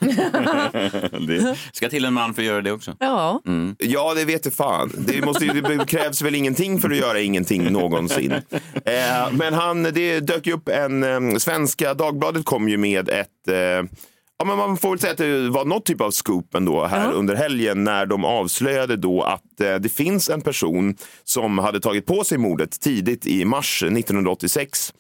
[1.27, 2.95] det ska till en man för att göra det också.
[2.99, 3.41] Ja.
[3.77, 4.91] Ja, det vet jag fan.
[4.97, 8.31] Det, måste, det krävs väl ingenting för att göra ingenting någonsin.
[8.85, 11.03] Eh, men han, det dök ju upp en...
[11.03, 13.47] Eh, Svenska Dagbladet kom ju med ett...
[13.47, 13.89] Eh,
[14.43, 17.11] ja, men man får väl säga att det var något typ av scoop ändå här
[17.11, 22.05] under helgen när de avslöjade då att eh, det finns en person som hade tagit
[22.05, 24.93] på sig mordet tidigt i mars 1986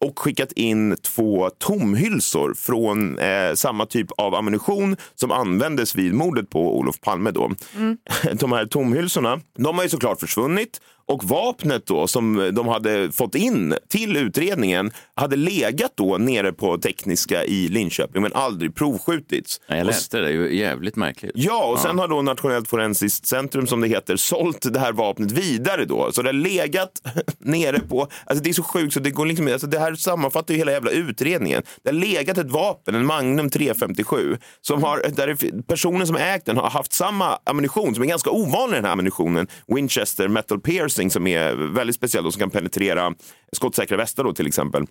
[0.00, 6.50] och skickat in två tomhylsor från eh, samma typ av ammunition som användes vid mordet
[6.50, 7.30] på Olof Palme.
[7.30, 7.50] Då.
[8.32, 13.34] De här tomhylsorna de har ju såklart försvunnit och vapnet då som de hade fått
[13.34, 19.60] in till utredningen hade legat då nere på Tekniska i Linköping men aldrig provskjutits.
[19.66, 21.32] Ja, Jag läste det, det är ju jävligt märkligt.
[21.34, 25.32] Ja, och sen har då Nationellt forensiskt centrum som det heter sålt det här vapnet
[25.32, 26.12] vidare då.
[26.12, 26.90] Så det har legat
[27.38, 30.54] nere på, alltså det är så sjukt så det går liksom, alltså det här sammanfattar
[30.54, 31.62] ju hela jävla utredningen.
[31.82, 36.56] Det har legat ett vapen, en Magnum 357, som har, där personen som ägt den
[36.56, 40.60] har haft samma ammunition som är ganska ovanlig den här ammunitionen, Winchester Metal
[40.96, 43.14] Piercing som är väldigt speciell och som kan penetrera
[43.52, 44.86] skottsäkra västar då till exempel.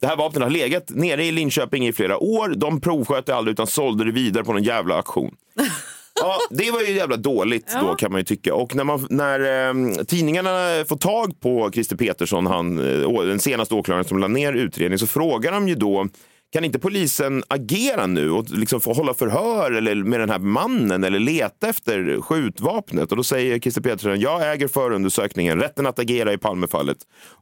[0.00, 2.54] Det här vapnet har legat nere i Linköping i flera år.
[2.56, 5.34] De provsköt det aldrig utan sålde det vidare på någon jävla auktion.
[6.14, 8.54] Ja, det var ju jävla dåligt då kan man ju tycka.
[8.54, 13.74] Och när, man, när eh, tidningarna får tag på Christer Petersson, han, eh, den senaste
[13.74, 16.08] åklagaren som la ner utredningen, så frågar de ju då
[16.52, 21.04] kan inte polisen agera nu och liksom få hålla förhör eller med den här mannen
[21.04, 23.10] eller leta efter skjutvapnet?
[23.10, 26.98] Och då säger Christer Petersson, jag äger förundersökningen, rätten att agera i Palmefallet.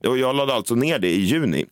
[0.06, 1.66] Och jag lade alltså ner det i juni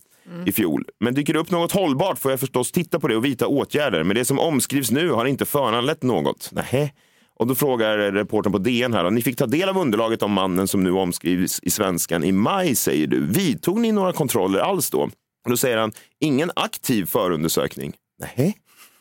[0.47, 0.85] i fjol.
[1.01, 4.05] Men dyker det upp något hållbart får jag förstås titta på det och vidta åtgärder.
[4.05, 6.51] Men det som omskrivs nu har inte föranlett något.
[6.53, 6.91] Nähä.
[7.39, 10.69] Och då frågar reportern på DN här, ni fick ta del av underlaget om mannen
[10.69, 13.27] som nu omskrivs i svenskan i maj, säger du.
[13.27, 15.11] Vidtog ni några kontroller alls då?
[15.45, 17.95] Och då säger han, ingen aktiv förundersökning.
[18.21, 18.53] Nähä.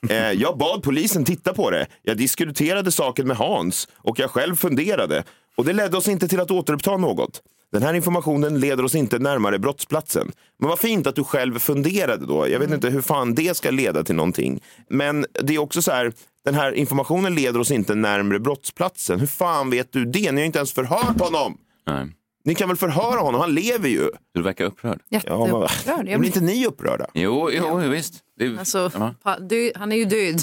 [0.09, 1.87] Eh, jag bad polisen titta på det.
[2.03, 5.23] Jag diskuterade saken med Hans och jag själv funderade.
[5.55, 7.41] Och det ledde oss inte till att återuppta något.
[7.71, 10.31] Den här informationen leder oss inte närmare brottsplatsen.
[10.59, 12.49] Men vad fint att du själv funderade då.
[12.49, 14.61] Jag vet inte hur fan det ska leda till någonting.
[14.89, 16.13] Men det är också så här,
[16.45, 19.19] den här informationen leder oss inte närmare brottsplatsen.
[19.19, 20.31] Hur fan vet du det?
[20.31, 21.57] Ni har inte ens förhört honom.
[21.87, 22.07] Nej.
[22.47, 23.41] Ni kan väl förhöra honom?
[23.41, 24.09] Han lever ju.
[24.33, 24.99] Du verkar upprörd.
[25.09, 25.69] Jätteupprörd.
[25.97, 27.07] men, Jag blir inte ni upprörda?
[27.13, 28.13] Jo, jo visst.
[28.39, 29.13] Det, Alltså, Ja.
[29.23, 30.41] pa- dö- han är ju död.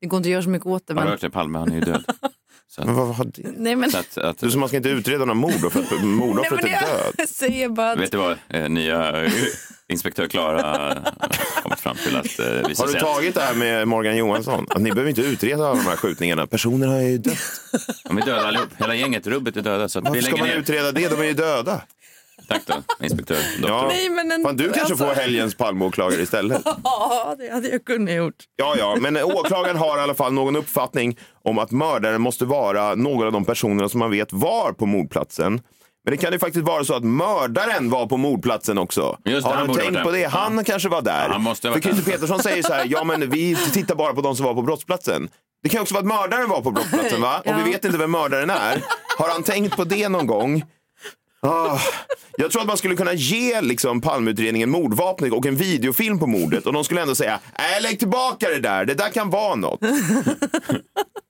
[0.00, 0.94] Det går inte att göra så mycket åt det.
[0.94, 1.10] Har du Men...
[1.12, 1.30] hört det?
[1.30, 2.04] Palme, han är ju död.
[2.68, 3.52] Så att, Men vad har det?
[3.56, 3.90] Nej, men...
[3.90, 6.62] så att, att, Du, så man ska inte utreda några mord för att mordoffret är
[6.64, 7.14] men död?
[7.18, 7.98] jag säger bara att...
[8.00, 9.12] vet du vad eh, nya
[9.92, 13.88] inspektör Klara har kommit fram till att eh, visar Har du tagit det här med
[13.88, 14.66] Morgan Johansson?
[14.70, 16.46] Att ni behöver inte utreda alla de här skjutningarna.
[16.46, 17.36] Personerna är ju döda.
[18.08, 18.68] de är döda allihop.
[18.78, 19.88] Hela gänget, rubbet är döda.
[19.88, 20.56] Så att vi Varför ska man ner.
[20.56, 21.08] utreda det?
[21.08, 21.80] De är ju döda.
[22.48, 23.36] Tack då, inspektör.
[23.60, 23.70] Doktor.
[23.70, 23.86] Ja.
[23.88, 26.62] Nej, men en- Fan, du kanske alltså- får helgens Palmeåklagare istället.
[26.84, 28.34] Ja, det hade jag kunnat gjort.
[28.56, 32.94] Ja, ja, men åklagaren har i alla fall någon uppfattning om att mördaren måste vara
[32.94, 35.60] någon av de personerna som man vet var på mordplatsen.
[36.04, 39.18] Men det kan ju faktiskt vara så att mördaren var på mordplatsen också.
[39.24, 40.24] Just det, har han du tänkt på det?
[40.24, 41.24] Han kanske var där.
[41.26, 41.90] Ja, han måste ha För varit där.
[42.02, 44.62] Christer Petersson säger så här, ja men vi tittar bara på de som var på
[44.62, 45.28] brottsplatsen.
[45.62, 47.42] Det kan ju också vara att mördaren var på brottsplatsen va?
[47.46, 48.82] Och vi vet inte vem mördaren är.
[49.18, 50.64] Har han tänkt på det någon gång?
[51.44, 51.78] Ah,
[52.36, 56.66] jag tror att man skulle kunna ge liksom, Palmeutredningen mordvapnet och en videofilm på mordet
[56.66, 59.80] och de skulle ändå säga, nej lägg tillbaka det där, det där kan vara något.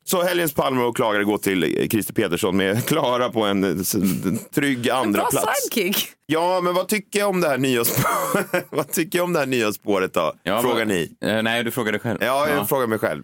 [0.06, 3.84] Så helgens Palmeåklagare går till eh, Christer Petersson med Klara på en eh,
[4.54, 5.46] trygg andra Bra plats.
[5.70, 6.08] sidekick.
[6.26, 8.66] Ja, men vad tycker jag om det här nya spåret?
[8.70, 10.32] vad tycker jag om det här nya spåret då?
[10.42, 11.16] Ja, Frågar ni?
[11.24, 12.18] Eh, nej, du frågade själv.
[12.22, 13.22] Ja, jag frågar mig själv.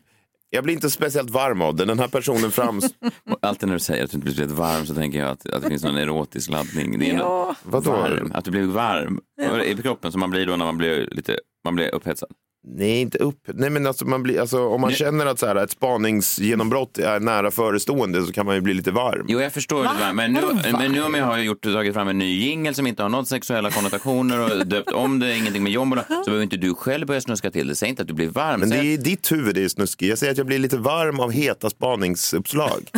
[0.51, 1.85] Jag blir inte speciellt varm av det.
[1.85, 2.85] Den här personen frams...
[3.31, 5.47] Och Alltid när du säger att du inte blir speciellt varm så tänker jag att,
[5.47, 6.99] att det finns någon erotisk laddning.
[6.99, 7.55] Det är Ja.
[7.63, 7.91] Vadå?
[7.91, 9.21] varm, att du blir varm
[9.65, 12.29] i kroppen som man blir då när man blir lite man blir upphetsad.
[12.65, 13.39] Nej, inte upp.
[13.47, 14.99] Nej, men alltså, man blir, alltså, om man Nej.
[14.99, 18.91] känner att så här, ett spaningsgenombrott är nära förestående så kan man ju bli lite
[18.91, 19.27] varm.
[19.29, 19.89] Jo, jag förstår det.
[19.89, 20.13] va?
[20.13, 20.41] Men nu,
[20.73, 23.25] men nu om jag har gjort, tagit fram en ny jingel som inte har några
[23.25, 27.21] sexuella konnotationer och döpt om det, ingenting med jombola, så behöver inte du själv börja
[27.21, 27.75] snuska till det.
[27.77, 28.61] Säg inte att du blir varm.
[28.61, 30.09] Men det är ditt huvud det är snuskigt.
[30.09, 32.91] Jag säger att jag blir lite varm av heta spaningsuppslag.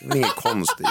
[0.00, 0.86] Det är inget konstigt.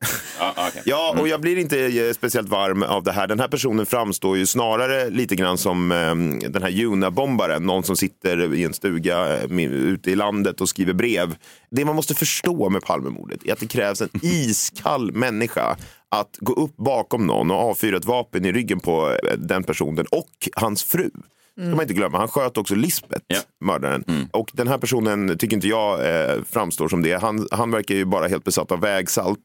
[0.38, 0.70] Ja.
[0.84, 1.20] Ja, Mm.
[1.22, 3.26] och jag blir inte eh, speciellt varm av det här.
[3.26, 6.14] Den här personen framstår ju snarare lite grann som eh,
[6.50, 7.62] den här Juna-bombaren.
[7.62, 11.36] Någon som sitter i en stuga eh, ute i landet och skriver brev.
[11.70, 15.76] Det man måste förstå med Palmemordet är att det krävs en iskall människa
[16.08, 20.06] att gå upp bakom någon och avfyra ett vapen i ryggen på eh, den personen
[20.10, 21.10] och hans fru.
[21.60, 22.18] Ska man inte glömma.
[22.18, 23.24] Han sköt också Lisbeth,
[23.64, 24.28] mördaren.
[24.32, 27.12] Och den här personen tycker inte jag eh, framstår som det.
[27.14, 29.40] Han, han verkar ju bara helt besatt av vägsalt.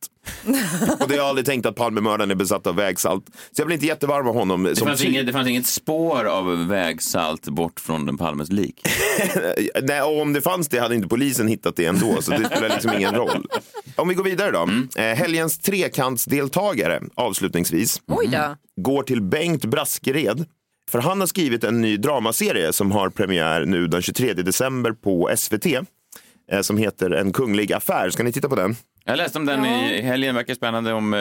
[1.00, 3.26] Och det har jag aldrig tänkt att Palmemördaren är besatt av vägsalt.
[3.28, 4.64] Så jag blir inte jättevarm av honom.
[4.64, 8.88] Det som fanns, inget, det fanns inget spår av vägsalt bort från den Palmes lik.
[9.84, 12.70] Nej, och om det fanns det hade inte polisen hittat det ändå, så det spelar
[12.70, 13.48] liksom ingen roll.
[13.96, 14.70] Om vi går vidare då.
[15.02, 18.56] Eh, helgens trekantsdeltagare, avslutningsvis, Oj då.
[18.82, 20.46] går till Bengt Braskered.
[20.90, 25.30] För han har skrivit en ny dramaserie som har premiär nu den 23 december på
[25.36, 25.66] SVT.
[26.52, 28.10] Eh, som heter En kunglig affär.
[28.10, 28.76] Ska ni titta på den?
[29.06, 31.20] Jag läste om den i helgen, verkar spännande om, eh,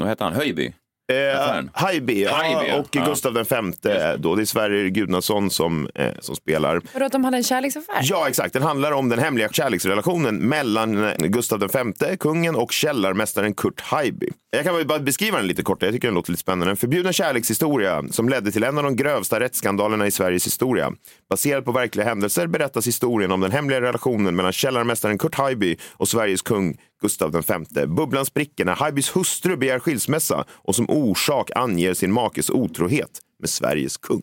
[0.00, 0.72] vad heter han, Höjby?
[1.10, 3.04] Eh, Haijby ja, och Ja.
[3.04, 4.16] Gustav den femte.
[4.16, 4.34] Då.
[4.34, 6.80] Det är Sverrir Gudnason som, eh, som spelar.
[6.92, 7.98] Vadå att de hade en kärleksaffär?
[8.02, 8.52] Ja, exakt.
[8.52, 11.60] Den handlar om den hemliga kärleksrelationen mellan eh, Gustav
[12.00, 14.28] V, kungen, och källarmästaren Kurt Haijby.
[14.52, 15.82] Jag kan bara beskriva den lite kort.
[15.82, 16.70] Jag tycker den låter lite spännande.
[16.70, 20.92] En förbjuden kärlekshistoria som ledde till en av de grövsta rättsskandalerna i Sveriges historia.
[21.30, 26.08] Baserad på verkliga händelser berättas historien om den hemliga relationen mellan källarmästaren Kurt Haijby och
[26.08, 27.86] Sveriges kung Gustav V.
[27.86, 33.50] Bubblan spricker när Haijbys hustru begär skilsmässa och som orsak anger sin makes otrohet med
[33.50, 34.22] Sveriges kung.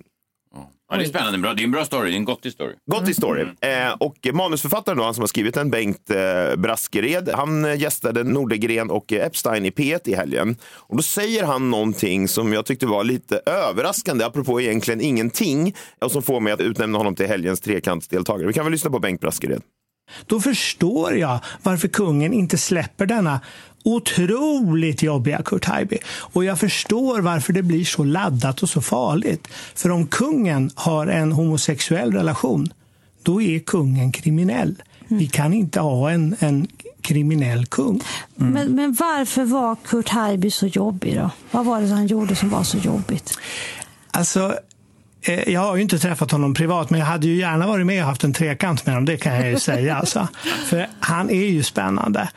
[0.89, 1.53] Ja, det är spännande, bra.
[1.53, 2.73] det är en bra story, det är en gottig story.
[2.91, 3.45] Gott story.
[3.61, 8.23] Eh, och manusförfattaren då, han som har skrivit den, Bengt eh, Braskered, han eh, gästade
[8.23, 10.55] Nordegren och eh, Epstein i P1 i helgen.
[10.63, 16.11] Och då säger han någonting som jag tyckte var lite överraskande, apropå egentligen ingenting, och
[16.11, 18.47] som får mig att utnämna honom till helgens trekantsdeltagare.
[18.47, 19.61] Vi kan väl lyssna på Bengt Braskered.
[20.25, 23.39] Då förstår jag varför kungen inte släpper denna
[23.83, 25.97] otroligt jobbiga Kurt Haijby.
[26.07, 29.47] Och jag förstår varför det blir så laddat och så farligt.
[29.75, 32.73] För om kungen har en homosexuell relation,
[33.23, 34.75] då är kungen kriminell.
[35.07, 36.67] Vi kan inte ha en, en
[37.01, 38.01] kriminell kung.
[38.35, 41.29] Men, men varför var Kurt Haijby så jobbig då?
[41.51, 43.39] Vad var det han gjorde som var så jobbigt?
[44.11, 44.55] Alltså,
[45.47, 48.07] jag har ju inte träffat honom privat, men jag hade ju gärna varit med och
[48.07, 49.95] haft en trekant med honom, det kan jag ju säga.
[49.95, 50.27] Alltså.
[50.65, 52.29] För han är ju spännande.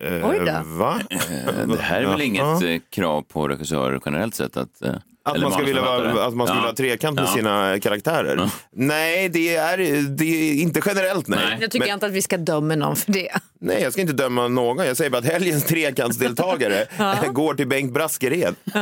[0.00, 0.62] Oj då.
[0.64, 1.00] Va?
[1.10, 4.56] Eh, Det här är väl inget eh, krav på regissörer generellt sett?
[4.56, 6.62] Att, eh, Att man ska vilja, vara, att man ska Ja.
[6.62, 7.32] ha trekant med Ja.
[7.36, 8.50] sina karaktärer.
[8.72, 9.76] Nej, det är,
[10.16, 11.28] det är inte generellt.
[11.28, 11.38] Nej.
[11.60, 13.28] Jag tycker Men- inte att vi ska döma någon för det.
[13.66, 14.86] Nej, jag ska inte döma någon.
[14.86, 16.86] Jag säger bara att helgens trekantsdeltagare
[17.32, 18.54] går till Bengt Braskered.
[18.64, 18.78] Det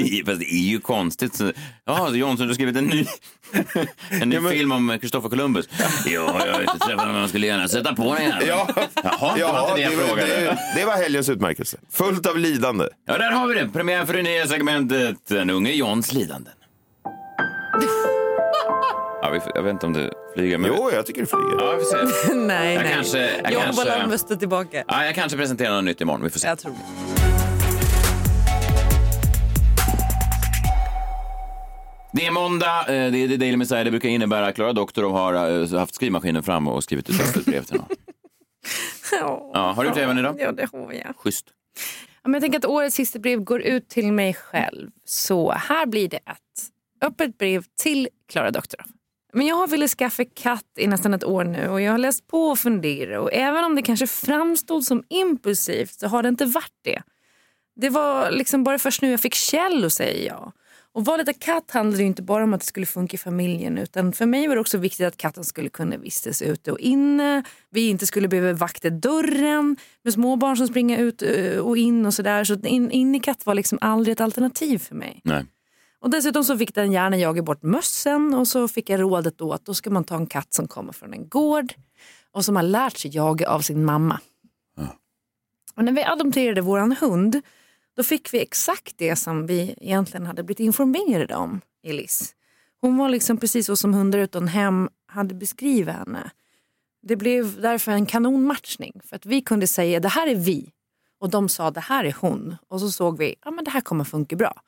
[0.00, 1.34] är, fast det är ju konstigt.
[1.36, 1.52] Så-
[1.84, 3.06] Ja, Jonsson, du har skrivit en ny,
[4.22, 5.68] en ny film om Kristoffer Columbus.
[6.06, 8.42] Ja, jag har inte träffat honom, men jag skulle gärna sätta på den här.
[8.46, 8.68] Ja,
[9.02, 10.28] Jaha, det var ja inte det jag frågade.
[10.28, 11.76] det, det var helgens utmärkelse.
[11.90, 12.84] Fullt av lidande.
[13.06, 13.68] Ja, där har vi det.
[13.68, 16.52] Premiär för det nya segmentet Den unge Johns lidanden.
[19.22, 20.58] Ja, vi, jag vet inte om det flyger.
[20.58, 20.70] Men...
[20.76, 21.56] Jo, jag tycker det flyger.
[21.58, 22.34] Ja, vi får se.
[22.34, 22.92] nej, Jag nej.
[22.94, 24.84] kanske- jag jag kanske- bollar möstet tillbaka.
[24.88, 26.22] Ja, jag kanske presenterar något nytt imorgon.
[26.22, 26.48] Vi får se.
[26.48, 26.78] Jag tror det.
[32.12, 33.84] Det är måndag, eh, det är The Daily Messiah.
[33.84, 37.44] Det brukar innebära att Klara Doktorov har eh, haft skrivmaskinen fram och skrivit ett öppet
[37.44, 37.88] brev till någon.
[39.54, 40.36] Ja, har du gjort det även idag?
[40.38, 41.16] Ja, det har jag.
[41.16, 41.46] Schysst.
[42.22, 44.90] Ja, men jag tänker att årets sista brev går ut till mig själv.
[45.04, 46.62] Så här blir det ett
[47.04, 48.86] öppet brev till Klara Doktorov.
[49.32, 52.26] Men jag har velat skaffa katt i nästan ett år nu och jag har läst
[52.26, 56.44] på och funderat och även om det kanske framstod som impulsivt så har det inte
[56.44, 57.02] varit det.
[57.76, 60.52] Det var liksom bara först nu jag fick Kjell att säga ja.
[60.92, 63.78] Och valet av katt handlade ju inte bara om att det skulle funka i familjen
[63.78, 67.42] utan för mig var det också viktigt att katten skulle kunna vistas ute och inne.
[67.70, 72.06] Vi inte skulle behöva vakta dörren med små barn som springer ut eh, och in
[72.06, 72.44] och sådär.
[72.44, 75.20] Så in, innekatt var liksom aldrig ett alternativ för mig.
[75.24, 75.44] Nej.
[76.00, 79.52] Och dessutom så fick den gärna jaga bort mössen och så fick jag rådet då
[79.52, 81.74] att då ska man ta en katt som kommer från en gård
[82.32, 84.20] och som har lärt sig jaga av sin mamma.
[85.74, 87.42] Och när vi adopterade våran hund
[87.96, 92.34] då fick vi exakt det som vi egentligen hade blivit informerade om Elis.
[92.80, 96.30] Hon var liksom precis så som hundar utan hem hade beskrivit henne.
[97.02, 100.72] Det blev därför en kanonmatchning för att vi kunde säga det här är vi
[101.20, 103.80] och de sa det här är hon och så såg vi ja men det här
[103.80, 104.62] kommer funka bra.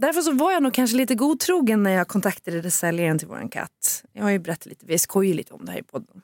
[0.00, 4.04] Därför så var jag nog kanske lite godtrogen när jag kontaktade säljaren till våran katt.
[4.12, 6.22] Jag har ju berättat lite, vi skojar lite om det här i podden.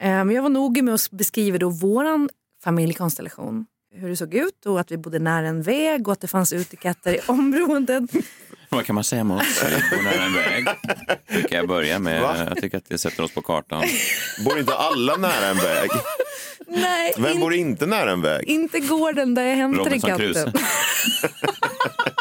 [0.00, 2.28] Men jag var noga med att beskriva då våran
[2.64, 3.66] familjekonstellation.
[3.94, 6.52] Hur det såg ut och att vi bodde nära en väg och att det fanns
[6.52, 8.02] utekatter i området.
[8.68, 9.64] Vad kan man säga om oss?
[9.64, 10.66] Vi bor nära en väg.
[11.28, 12.22] Brukar jag börja med.
[12.22, 12.36] Va?
[12.48, 13.84] Jag tycker att det sätter oss på kartan.
[14.44, 15.90] Bor inte alla nära en väg?
[16.66, 18.48] Nej, Vem in, bor inte nära en väg?
[18.48, 20.52] inte gården där jag hämtade Robinson katten.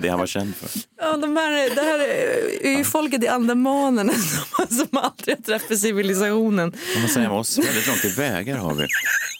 [0.00, 0.70] Och det han var känd för.
[1.00, 1.98] Ja, de här, det här
[2.60, 4.12] är ju folket i Andamanerna
[4.56, 6.72] som, som aldrig har träffat civilisationen.
[6.72, 7.58] Kan man säga om oss?
[7.58, 8.86] Väldigt långt till vägar har vi.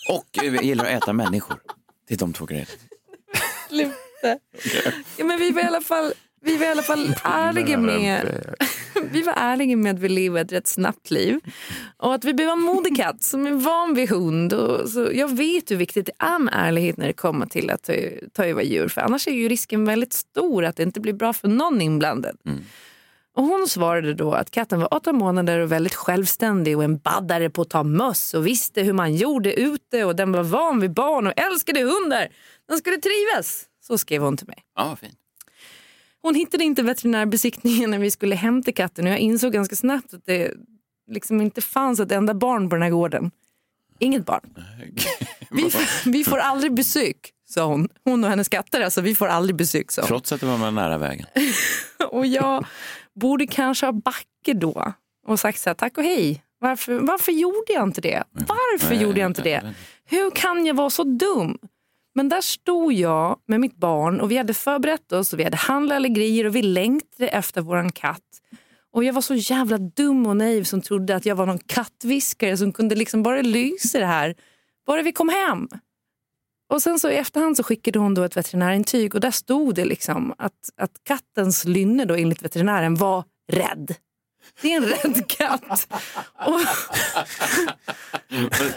[0.09, 1.57] Och vi gillar att äta människor.
[2.09, 2.71] Det är de två grejerna.
[3.69, 4.39] Sluta.
[5.17, 8.45] Ja, men vi var i alla fall, vi var i alla fall ärliga med
[9.11, 11.41] vi var ärliga med att vi lever ett rätt snabbt liv.
[11.97, 14.53] Och att vi behöver en modig katt som är van vid hund.
[14.53, 17.83] Och så jag vet hur viktigt det är med ärlighet när det kommer till att
[17.83, 17.93] ta,
[18.33, 18.89] ta över djur.
[18.89, 22.37] För annars är ju risken väldigt stor att det inte blir bra för någon inblandad.
[23.37, 27.51] Och hon svarade då att katten var åtta månader och väldigt självständig och en baddare
[27.51, 30.93] på att ta möss och visste hur man gjorde ute och den var van vid
[30.93, 32.29] barn och älskade hundar.
[32.69, 33.65] Den skulle trivas.
[33.81, 34.59] Så skrev hon till mig.
[34.77, 35.20] Ja, fint.
[36.23, 40.27] Hon hittade inte veterinärbesiktningen när vi skulle hämta katten och jag insåg ganska snabbt att
[40.27, 40.53] det
[41.11, 43.31] liksom inte fanns ett enda barn på den här gården.
[43.99, 44.41] Inget barn.
[45.51, 45.71] Vi,
[46.11, 47.17] vi får aldrig besök,
[47.49, 47.89] sa hon.
[48.05, 50.09] Hon och hennes katter, alltså, vi får aldrig besök, sa hon.
[50.09, 51.27] Trots att det var med nära vägen.
[52.11, 52.67] Och jag
[53.15, 54.93] borde kanske ha backat då
[55.27, 56.43] och sagt så här, tack och hej.
[56.59, 58.25] Varför, varför gjorde jag inte det?
[58.33, 59.75] Varför Nej, gjorde jag inte det?
[60.05, 61.59] Hur kan jag vara så dum?
[62.15, 65.57] Men där stod jag med mitt barn och vi hade förberett oss och vi hade
[65.57, 68.41] handlat alla grejer och vi längtade efter våran katt.
[68.93, 72.57] Och jag var så jävla dum och naiv som trodde att jag var någon kattviskare
[72.57, 74.35] som kunde liksom bara lysa det här.
[74.87, 75.69] Bara vi kom hem.
[76.71, 79.85] Och sen så i efterhand så skickade hon då ett veterinärintyg och där stod det
[79.85, 83.95] liksom att, att kattens lynne då enligt veterinären var rädd.
[84.63, 85.89] Det är en rädd katt.
[86.47, 86.61] Och,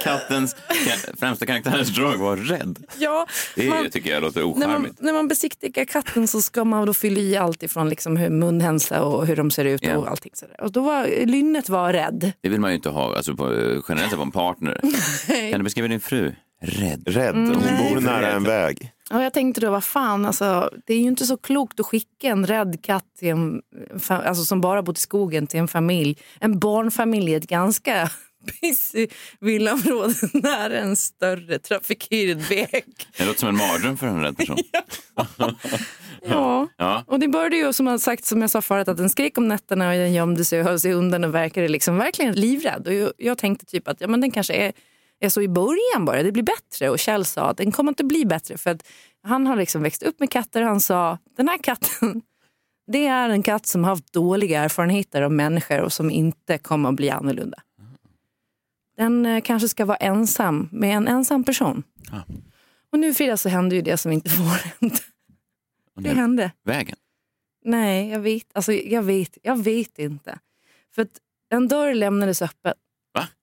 [0.01, 2.83] kattens ka- främsta karaktärsdrag var rädd.
[2.97, 5.01] ja, Det man- tycker jag låter när, man, ocharmigt.
[5.01, 9.03] när man besiktigar katten så ska man då fylla i allt ifrån liksom hur munhälsa
[9.03, 9.97] och hur de ser ut Ja.
[9.97, 10.61] och allting sådär.
[10.61, 12.31] Och då var lynnet var rädd.
[12.41, 13.53] Det vill man ju inte ha alltså på,
[13.89, 14.79] generellt på en partner.
[15.51, 16.33] Kan du beskriva din fru?
[16.65, 17.07] Rädd.
[17.07, 17.35] Rädd.
[17.35, 17.55] Mm.
[17.55, 18.91] Hon bor nära en väg.
[19.11, 22.27] Och jag tänkte då, vad fan, alltså, det är ju inte så klokt att skicka
[22.27, 23.61] en rädd katt till en,
[24.09, 28.09] alltså, som bara bott i skogen till en familj, en barnfamilj i ett ganska
[28.61, 29.07] busy
[29.39, 32.85] villaområde nära en större trafikerad väg.
[33.17, 34.57] Det låter som en mardröm för en rädd person.
[36.25, 36.67] Ja.
[36.77, 37.03] Ja.
[37.07, 39.47] Och det började ju som jag sagt, som jag sa förut, att den skrek om
[39.47, 42.87] nätterna och den gömde sig och höll sig undan och verkade liksom verkligen livrädd.
[42.87, 44.73] Och jag, jag tänkte typ att ja, men den kanske är,
[45.23, 46.89] är så i början bara, det blir bättre.
[46.89, 48.87] Och Kjell sa att den kommer inte bli bättre för att
[49.23, 50.61] han har liksom växt upp med katter.
[50.61, 52.21] Han sa, den här katten,
[52.91, 56.89] det är en katt som har haft dåliga erfarenheter av människor och som inte kommer
[56.89, 57.57] att bli annorlunda.
[58.97, 61.83] Den eh, kanske ska vara ensam med en ensam person.
[62.91, 64.97] Och nu Frida så hände ju det som inte får hända.
[65.95, 66.51] Det hände.
[66.65, 66.95] Vägen.
[67.65, 70.39] Nej, jag vet, alltså, jag vet, jag vet inte.
[70.95, 71.19] För att
[71.49, 72.73] en dörr lämnades öppen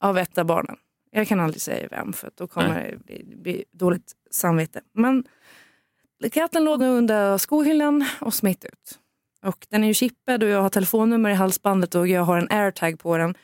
[0.00, 0.76] av ett av barnen.
[1.10, 4.80] Jag kan aldrig säga vem för att då kommer det bli, bli dåligt samvete.
[4.94, 5.24] Men
[6.32, 8.98] katten låg nu under skohyllan och smitt ut.
[9.42, 12.50] Och den är ju chippad och jag har telefonnummer i halsbandet och jag har en
[12.50, 13.34] airtag på den.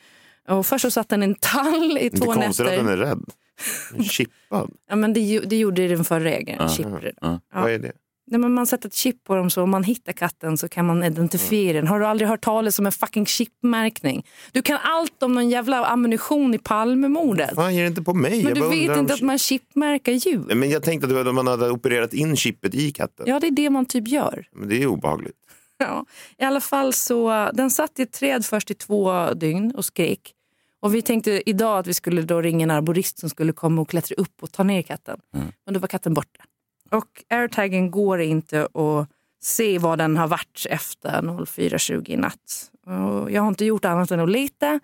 [0.47, 2.79] Och först så satt den i en tall i Det är två konstigt nätter.
[2.79, 3.23] att den är rädd.
[4.09, 4.71] Chippad.
[4.89, 6.69] Ja, men det, det gjorde den förra ägaren.
[6.69, 7.13] Chippade den.
[7.21, 7.39] ja.
[7.53, 7.61] Ja.
[7.61, 7.91] Vad är det?
[8.27, 10.85] Nej, men man sätter ett chip på dem så om man hittar katten så kan
[10.85, 11.87] man identifiera den.
[11.87, 14.25] Har du aldrig hört talas om en fucking chipmärkning?
[14.51, 17.55] Du kan allt om någon jävla ammunition i Palmemordet.
[17.55, 18.43] Fan, ge det inte på mig.
[18.43, 20.43] Men Jag du vet inte att man chipmärkar djur?
[20.47, 23.25] Nej, Men jag tänkte att man hade opererat in chippet i katten.
[23.29, 24.47] Ja, det är det man typ gör.
[24.53, 25.35] Men det är obehagligt.
[25.79, 26.05] Ja.
[26.37, 30.33] I alla fall så, den satt i ett träd först i två dygn och skrek.
[30.79, 33.89] Och vi tänkte idag att vi skulle då ringa en arborist som skulle komma och
[33.89, 35.19] klättra upp och ta ner katten.
[35.65, 36.43] Men då var katten borta.
[36.91, 39.09] Och airtagen går inte att
[39.41, 42.71] se vad den har varit efter 04.20 i natt.
[42.85, 44.79] Och jag har inte gjort annat än att leta.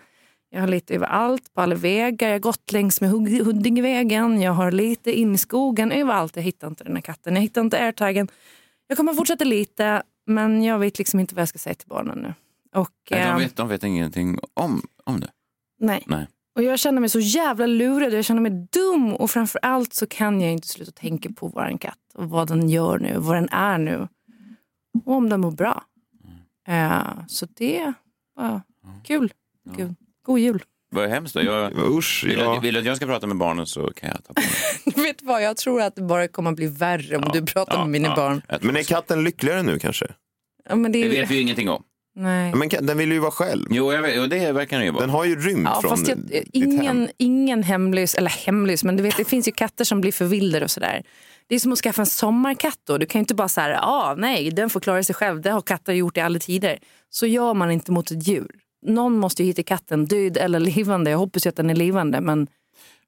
[0.50, 2.28] Jag har letat överallt, på alla vägar.
[2.28, 4.42] Jag har gått längs med Hud- Huddingevägen.
[4.42, 6.36] Jag har letat in i skogen, överallt.
[6.36, 7.36] Jag hittar inte den här katten.
[7.36, 8.28] Jag hittar inte airtagen.
[8.88, 12.18] Jag kommer fortsätta leta, men jag vet liksom inte vad jag ska säga till barnen
[12.20, 12.34] nu.
[12.80, 15.30] Och, Nej, de, vet, de vet ingenting om, om det.
[15.80, 16.04] nej.
[16.08, 16.28] Nej.
[16.56, 20.08] Och jag känner mig så jävla lurad, jag känner mig dum och framför allt så
[20.08, 23.50] kan jag inte sluta tänka på vår katt och vad den gör nu, vad den
[23.50, 24.08] är nu
[25.06, 25.84] och om den mår bra.
[26.68, 27.94] Eh, så det
[28.36, 28.62] var
[29.04, 29.34] kul.
[29.78, 29.96] Gud.
[30.26, 30.64] God jul.
[30.92, 31.42] Vad hemskt då.
[31.42, 32.54] Jag, Usch, vill, ja.
[32.54, 34.42] du, vill att jag ska prata med barnen så kan jag ta på
[34.96, 35.06] mig.
[35.06, 37.80] Vet vad, jag tror att det bara kommer att bli värre om du pratar Ja,
[37.80, 38.16] med mina ja.
[38.16, 38.42] barn.
[38.62, 40.06] Men är katten lyckligare nu kanske?
[40.70, 41.84] Ja, men det, Det vet vi ju ingenting om.
[42.16, 42.54] Nej.
[42.56, 43.66] Men kan- den vill ju vara själv.
[43.70, 45.02] Jo, jag vet, och det verkar den ju vara.
[45.02, 46.72] Den har ju rymt Ja, från fast jag, ditt hem.
[46.72, 50.66] ingen, ingen hemlös, eller hemlös, men du vet det finns ju katter som blir förvildade
[50.66, 51.04] och sådär.
[51.48, 52.98] Det är som att skaffa en sommarkatt då.
[52.98, 55.42] Du kan ju inte bara säga, ah, nej, den får klara sig själv.
[55.42, 56.78] Det har katter gjort i alla tider.
[57.10, 58.48] Så gör man inte mot ett djur.
[58.86, 61.12] Någon måste ju hitta katten, död eller levande.
[61.12, 62.48] Jag hoppas ju att den är levande, men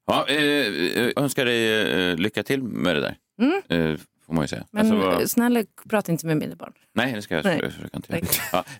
[0.06, 3.16] Ja, eh, eh, önskar dig eh, lycka till med det där.
[3.42, 3.90] Mm.
[3.92, 4.64] Eh, får man ju säga.
[4.70, 6.72] Men Alltså, vad- snälla prata inte med mina barn.
[6.94, 7.70] Nej, det ska jag Nej.
[7.70, 8.24] försöka inte göra.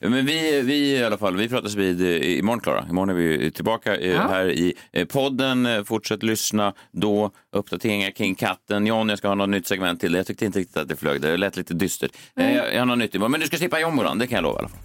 [0.00, 2.86] Ja, men vi, vi i alla fall, vi pratas vid eh, imorgon, Klara.
[2.90, 4.28] Imorgon är vi tillbaka eh, Ja.
[4.28, 5.84] här i eh, podden.
[5.84, 7.30] Fortsätt lyssna då.
[7.52, 8.86] Uppdateringar kring katten.
[8.86, 10.18] John, jag ska ha något nytt segment till dig.
[10.18, 11.20] Jag tyckte inte riktigt att det flög.
[11.20, 12.10] Det lät lite dystert.
[12.36, 13.30] Eh, Jag, jag har något nytt imorgon.
[13.30, 14.78] Men du ska slippa John det kan jag lova i alla fall.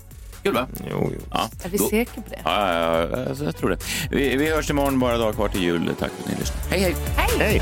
[0.44, 0.68] Kul va?
[0.90, 1.20] Jo, jo.
[1.32, 1.50] Ja.
[1.64, 2.40] Är vi Då- säkra på det?
[2.44, 3.78] Ja, ja, ja, jag tror det.
[4.12, 5.90] Vi, vi hörs imorgon, bara dag kvar till jul.
[6.00, 6.62] Tack för att ni lyssnade.
[6.70, 6.96] Hej, hej!
[7.40, 7.62] Hej!